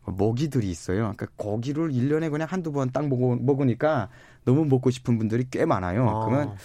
모기들이 0.05 0.69
있어요. 0.69 1.13
그러니까 1.15 1.27
고기를 1.37 1.89
1년에 1.91 2.29
그냥 2.31 2.47
한두 2.49 2.71
번 2.71 2.91
딱 2.91 3.07
먹으니까 3.07 4.09
너무 4.45 4.65
먹고 4.65 4.89
싶은 4.91 5.17
분들이 5.17 5.47
꽤 5.49 5.65
많아요. 5.65 6.07
아. 6.09 6.25
그러면 6.25 6.55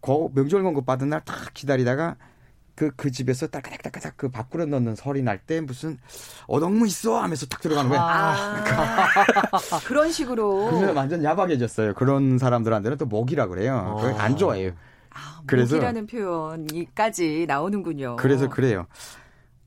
고, 0.00 0.30
명절 0.34 0.62
공급 0.62 0.86
받은 0.86 1.08
날 1.08 1.20
딱 1.24 1.52
기다리다가 1.52 2.16
그, 2.76 2.90
그 2.96 3.10
집에서 3.10 3.46
딸까닥딸까닥 3.48 4.16
그 4.16 4.30
밖으로 4.30 4.64
넣는 4.64 4.94
소리 4.96 5.22
날 5.22 5.38
때 5.44 5.60
무슨 5.60 5.98
어덕무 6.46 6.86
있어 6.86 7.20
하면서 7.20 7.44
딱 7.46 7.60
들어가는 7.60 7.90
거예요. 7.90 8.02
아, 8.02 9.80
그런 9.84 10.10
식으로. 10.10 10.66
그러면 10.70 10.96
완전 10.96 11.22
야박해졌어요. 11.22 11.92
그런 11.94 12.38
사람들한테는 12.38 12.96
또 12.96 13.04
목이라 13.06 13.48
그래요. 13.48 13.96
어. 13.98 14.06
안 14.16 14.36
좋아해요. 14.36 14.72
아, 15.12 15.42
그래서 15.46 15.74
목이라는 15.74 16.06
표현이까지 16.06 17.44
나오는군요. 17.46 18.16
그래서 18.16 18.48
그래요. 18.48 18.86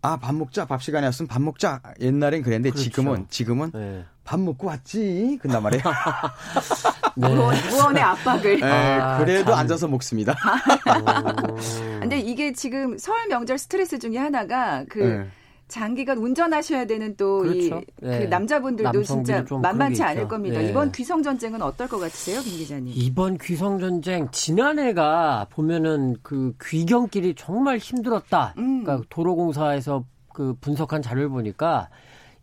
아, 0.05 0.17
밥 0.17 0.35
먹자. 0.35 0.65
밥 0.65 0.83
시간에 0.83 1.05
왔으면 1.07 1.27
밥 1.29 1.41
먹자. 1.41 1.81
옛날엔 2.01 2.43
그랬는데 2.43 2.71
그렇죠. 2.71 2.83
지금은 2.83 3.25
지금은 3.29 3.71
네. 3.73 4.03
밥 4.25 4.37
먹고 4.37 4.67
왔지. 4.67 5.39
그단 5.41 5.63
말이에요. 5.63 5.81
네. 7.15 7.27
무언의 7.29 8.03
압박을. 8.03 8.59
네, 8.59 8.67
아, 8.67 9.17
그래도 9.17 9.51
참. 9.51 9.59
앉아서 9.59 9.87
먹습니다. 9.87 10.35
근데 12.01 12.19
이게 12.19 12.51
지금 12.51 12.97
설 12.97 13.27
명절 13.29 13.57
스트레스 13.57 13.97
중에 13.97 14.17
하나가 14.17 14.83
그 14.89 14.99
네. 14.99 15.27
장기간 15.73 16.19
운전하셔야 16.19 16.85
되는 16.85 17.15
또이 17.17 17.69
그렇죠. 17.69 17.81
그 17.99 18.05
네. 18.05 18.25
남자분들도 18.27 19.03
진짜 19.03 19.43
만만치 19.49 20.03
않을 20.03 20.27
겁니다. 20.27 20.59
네. 20.59 20.69
이번 20.69 20.91
귀성 20.91 21.23
전쟁은 21.23 21.63
어떨 21.63 21.87
것 21.87 21.97
같으세요, 21.97 22.41
김 22.41 22.57
기자님? 22.57 22.93
이번 22.95 23.39
귀성 23.39 23.79
전쟁 23.79 24.29
지난해가 24.29 25.47
보면은 25.49 26.15
그 26.21 26.53
귀경길이 26.63 27.33
정말 27.35 27.79
힘들었다. 27.79 28.53
음. 28.59 28.83
그러니까 28.83 29.03
도로공사에서 29.09 30.05
그 30.31 30.55
분석한 30.61 31.01
자료를 31.01 31.29
보니까 31.29 31.89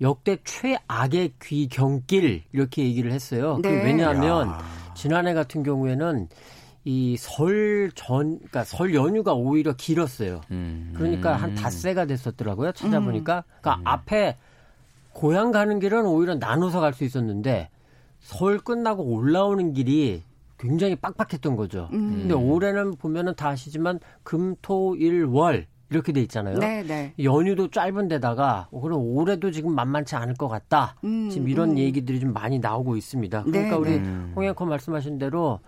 역대 0.01 0.38
최악의 0.43 1.35
귀경길 1.40 2.43
이렇게 2.53 2.83
얘기를 2.83 3.12
했어요. 3.12 3.61
그 3.62 3.69
네. 3.69 3.81
그 3.81 3.87
왜냐하면 3.87 4.49
야. 4.49 4.59
지난해 4.95 5.35
같은 5.35 5.62
경우에는 5.62 6.29
이 6.85 7.16
설 7.19 7.90
전, 7.95 8.37
그러니까 8.38 8.64
설 8.64 8.95
연휴가 8.95 9.35
오히려 9.35 9.75
길었어요. 9.75 10.40
음. 10.51 10.93
그러니까 10.97 11.37
한 11.37 11.55
닷새가 11.55 12.07
됐었더라고요. 12.07 12.73
찾아보니까. 12.73 13.38
음. 13.38 13.43
그러니까 13.61 13.77
음. 13.83 13.87
앞에 13.87 14.37
고향 15.12 15.51
가는 15.53 15.79
길은 15.79 16.07
오히려 16.07 16.37
나눠서 16.37 16.81
갈 16.81 16.95
수 16.95 17.05
있었는데 17.05 17.69
설 18.21 18.59
끝나고 18.59 19.03
올라오는 19.03 19.73
길이 19.75 20.23
굉장히 20.59 20.95
빡빡했던 20.97 21.57
거죠. 21.57 21.88
음. 21.93 22.21
근데 22.21 22.35
올해는 22.35 22.93
보면은 22.97 23.35
다 23.35 23.49
아시지만 23.49 23.99
금, 24.23 24.55
토, 24.62 24.95
일, 24.97 25.25
월 25.25 25.66
이렇게 25.90 26.12
돼 26.12 26.21
있잖아요. 26.23 26.59
네, 26.59 26.83
네. 26.85 27.12
연휴도 27.23 27.71
짧은 27.71 28.09
데다가 28.09 28.69
어, 28.71 28.81
그럼 28.81 29.01
올해도 29.01 29.51
지금 29.51 29.75
만만치 29.75 30.14
않을 30.16 30.35
것 30.35 30.49
같다. 30.49 30.95
음, 31.03 31.29
지금 31.31 31.49
이런 31.49 31.71
음. 31.73 31.79
얘기들이 31.79 32.21
좀 32.21 32.33
많이 32.33 32.59
나오고 32.59 32.97
있습니다. 32.97 33.43
그러니까 33.43 33.71
네, 33.71 33.77
우리 33.77 34.01
네. 34.01 34.33
홍영커 34.37 34.66
말씀하신 34.66 35.19
대로 35.19 35.59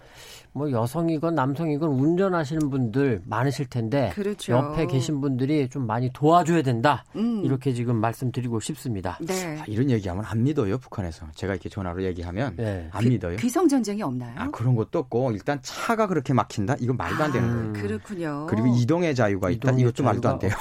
뭐 0.54 0.70
여성이건 0.70 1.34
남성이건 1.34 1.88
운전하시는 1.90 2.68
분들 2.68 3.22
많으실 3.24 3.66
텐데 3.66 4.10
그렇죠. 4.14 4.52
옆에 4.52 4.86
계신 4.86 5.20
분들이 5.20 5.68
좀 5.70 5.86
많이 5.86 6.10
도와줘야 6.12 6.62
된다. 6.62 7.04
음. 7.16 7.42
이렇게 7.44 7.72
지금 7.72 7.96
말씀드리고 7.96 8.60
싶습니다. 8.60 9.18
네. 9.22 9.58
아, 9.60 9.64
이런 9.66 9.88
얘기하면 9.90 10.24
안 10.26 10.42
믿어요 10.42 10.76
북한에서. 10.78 11.26
제가 11.34 11.54
이렇게 11.54 11.68
전화로 11.68 12.02
얘기하면 12.04 12.56
네. 12.56 12.88
안 12.92 13.04
그, 13.04 13.08
믿어요. 13.08 13.36
귀성 13.38 13.66
전쟁이 13.66 14.02
없나요? 14.02 14.34
아 14.36 14.50
그런 14.50 14.74
것도 14.76 14.98
없고 14.98 15.32
일단 15.32 15.58
차가 15.62 16.06
그렇게 16.06 16.34
막힌다. 16.34 16.76
이건 16.80 16.96
말도 16.98 17.24
안 17.24 17.32
되는 17.32 17.48
아, 17.48 17.52
거예요. 17.54 17.72
그렇군요. 17.72 18.46
그리고 18.50 18.66
이동의 18.66 19.14
자유가 19.14 19.48
있다. 19.50 19.70
이것도 19.72 20.02
말도 20.02 20.28
안 20.28 20.38
돼요. 20.38 20.52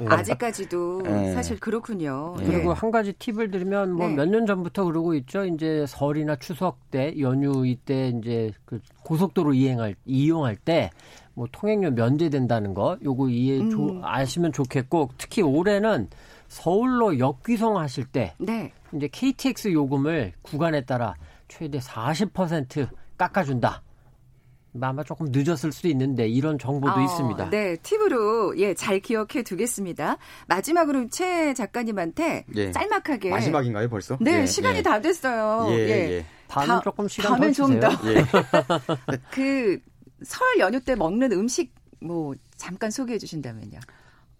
네. 0.00 0.06
아직까지도 0.08 1.02
네. 1.02 1.32
사실 1.34 1.58
그렇군요. 1.58 2.36
네. 2.38 2.44
그리고 2.46 2.72
한 2.72 2.90
가지 2.90 3.12
팁을 3.12 3.50
드리면 3.50 3.92
뭐 3.92 4.08
몇 4.08 4.28
년 4.28 4.46
전부터 4.46 4.84
그러고 4.84 5.14
있죠. 5.14 5.44
이제 5.44 5.84
설이나 5.88 6.36
추석 6.36 6.90
때 6.90 7.14
연휴 7.18 7.66
이때 7.66 8.08
이제 8.16 8.50
그 8.64 8.78
고속도로 9.08 9.54
이행할 9.54 9.96
이용할 10.04 10.56
때 10.56 10.90
뭐 11.38 11.46
통행료 11.52 11.92
면제된다는 11.92 12.74
거 12.74 12.98
요거 13.04 13.28
이해 13.28 13.60
음. 13.60 13.70
조, 13.70 14.00
아시면 14.02 14.52
좋겠고 14.52 15.10
특히 15.18 15.40
올해는 15.40 16.08
서울로 16.48 17.16
역귀송 17.16 17.78
하실 17.78 18.06
때 18.06 18.34
네. 18.38 18.72
이제 18.92 19.08
KTX 19.12 19.72
요금을 19.72 20.32
구간에 20.42 20.84
따라 20.84 21.14
최대 21.46 21.78
40% 21.78 22.88
깎아준다. 23.16 23.82
아마 24.80 25.02
조금 25.04 25.28
늦었을 25.30 25.70
수도 25.70 25.88
있는데 25.88 26.26
이런 26.28 26.58
정보도 26.58 27.00
어, 27.00 27.04
있습니다. 27.04 27.50
네, 27.50 27.76
팁으로 27.82 28.58
예, 28.58 28.74
잘 28.74 28.98
기억해 28.98 29.42
두겠습니다. 29.44 30.18
마지막으로 30.48 31.08
최 31.08 31.54
작가님한테 31.54 32.46
예. 32.56 32.72
짤막하게 32.72 33.30
마지막인가요, 33.30 33.88
벌써? 33.88 34.18
네, 34.20 34.40
예, 34.42 34.46
시간이 34.46 34.78
예. 34.78 34.82
다 34.82 35.00
됐어요. 35.00 35.66
예. 35.70 36.24
예. 36.50 36.66
다음에 36.66 36.80
조금 36.82 37.08
시간 37.08 37.32
다음에 37.32 37.52
좀 37.52 37.80
더. 37.80 37.88
예. 38.06 38.24
그설 39.30 40.58
연휴 40.58 40.80
때 40.80 40.94
먹는 40.94 41.32
음식 41.32 41.74
뭐 42.00 42.34
잠깐 42.56 42.90
소개해 42.90 43.18
주신다면요. 43.18 43.80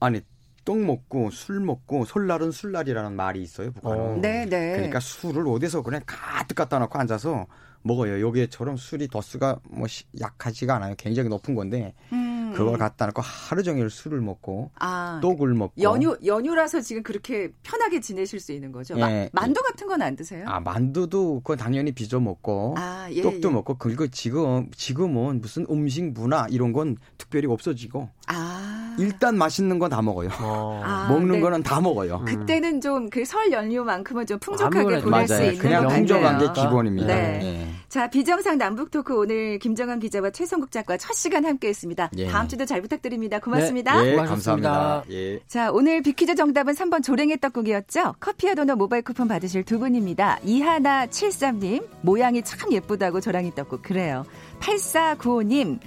아니 0.00 0.20
떡 0.64 0.78
먹고 0.78 1.30
술 1.30 1.60
먹고 1.60 2.04
설날은 2.04 2.50
술날이라는 2.50 3.14
말이 3.14 3.42
있어요 3.42 3.72
북한은. 3.72 4.00
어. 4.00 4.16
네, 4.20 4.44
네. 4.44 4.72
그러니까 4.72 5.00
술을 5.00 5.46
어디서 5.48 5.82
그냥 5.82 6.02
가득 6.06 6.54
갖다 6.54 6.78
놓고 6.78 6.98
앉아서 6.98 7.46
먹어요. 7.82 8.26
여기처럼 8.26 8.76
술이 8.76 9.08
도수가 9.08 9.60
뭐 9.70 9.86
약하지가 10.20 10.76
않아요. 10.76 10.94
굉장히 10.98 11.28
높은 11.28 11.54
건데 11.54 11.94
음, 12.12 12.17
그걸 12.54 12.74
음. 12.74 12.78
갖다 12.78 13.06
놓고 13.06 13.22
하루 13.22 13.62
종일 13.62 13.90
술을 13.90 14.20
먹고 14.20 14.70
아, 14.78 15.18
떡을 15.22 15.54
먹고 15.54 15.80
연휴 15.82 16.16
연휴라서 16.24 16.80
지금 16.80 17.02
그렇게 17.02 17.52
편하게 17.62 18.00
지내실 18.00 18.40
수 18.40 18.52
있는 18.52 18.72
거죠. 18.72 18.94
예, 18.98 19.28
마, 19.32 19.42
만두 19.42 19.60
같은 19.62 19.86
건 19.86 19.98
안 20.02 20.14
드세요? 20.14 20.44
아 20.46 20.60
만두도 20.60 21.40
그건 21.40 21.56
당연히 21.58 21.90
빚어 21.92 22.20
먹고 22.20 22.74
아, 22.78 23.08
예, 23.10 23.20
떡도 23.22 23.48
예. 23.48 23.52
먹고 23.52 23.74
그리고 23.78 24.06
지금 24.08 24.70
지금은 24.76 25.40
무슨 25.40 25.66
음식 25.70 26.04
문화 26.12 26.46
이런 26.50 26.72
건 26.72 26.96
특별히 27.18 27.46
없어지고 27.48 28.08
아. 28.28 28.96
일단 28.98 29.36
맛있는 29.38 29.78
건 29.78 29.88
다 29.88 30.02
먹어요. 30.02 30.28
어. 30.42 30.82
아, 30.84 31.08
먹는 31.08 31.36
네. 31.36 31.40
거는 31.40 31.62
다 31.62 31.80
먹어요. 31.80 32.22
그때는 32.26 32.80
좀 32.80 33.08
그 33.10 33.24
설 33.24 33.50
연휴만큼은 33.52 34.26
좀 34.26 34.38
풍족하게 34.38 34.82
보낼 35.00 35.02
맞아요. 35.10 35.26
수 35.26 35.42
있는 35.44 35.58
그냥 35.58 35.88
풍족한 35.88 36.38
게 36.38 36.60
기본입니다. 36.60 37.06
네. 37.06 37.38
네. 37.38 37.70
자, 37.88 38.08
비정상 38.10 38.58
남북 38.58 38.90
토크 38.90 39.16
오늘 39.16 39.58
김정환 39.58 39.98
기자와 39.98 40.30
최성국 40.30 40.70
작가 40.70 40.96
첫 40.98 41.14
시간 41.14 41.44
함께 41.46 41.68
했습니다. 41.68 42.10
예. 42.18 42.26
다음 42.48 42.50
주도 42.50 42.64
잘 42.64 42.80
부탁드립니다. 42.80 43.38
고맙습니다. 43.38 44.02
네, 44.02 44.12
예, 44.12 44.16
감사합니다. 44.16 45.04
예. 45.10 45.38
자, 45.46 45.70
오늘 45.70 46.02
비퀴즈 46.02 46.34
정답은 46.34 46.74
3번 46.74 47.04
조랭의 47.04 47.38
떡국이었죠. 47.40 48.14
커피와 48.18 48.54
도넛 48.54 48.78
모바일 48.78 49.02
쿠폰 49.02 49.28
받으실 49.28 49.64
두 49.64 49.78
분입니다. 49.78 50.38
이하나 50.42 51.06
73님, 51.06 51.86
모양이 52.00 52.42
참 52.42 52.72
예쁘다고 52.72 53.20
조랑이 53.20 53.54
떡국. 53.54 53.82
그래요. 53.82 54.24
8495님, 54.60 55.78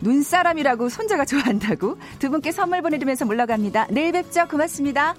눈사람이라고 0.00 0.88
손자가 0.88 1.24
좋아한다고 1.24 1.96
두 2.18 2.30
분께 2.30 2.50
선물 2.50 2.82
보내드리면서 2.82 3.24
물러갑니다. 3.24 3.86
내일 3.90 4.12
뵙죠. 4.12 4.48
고맙습니다. 4.48 5.14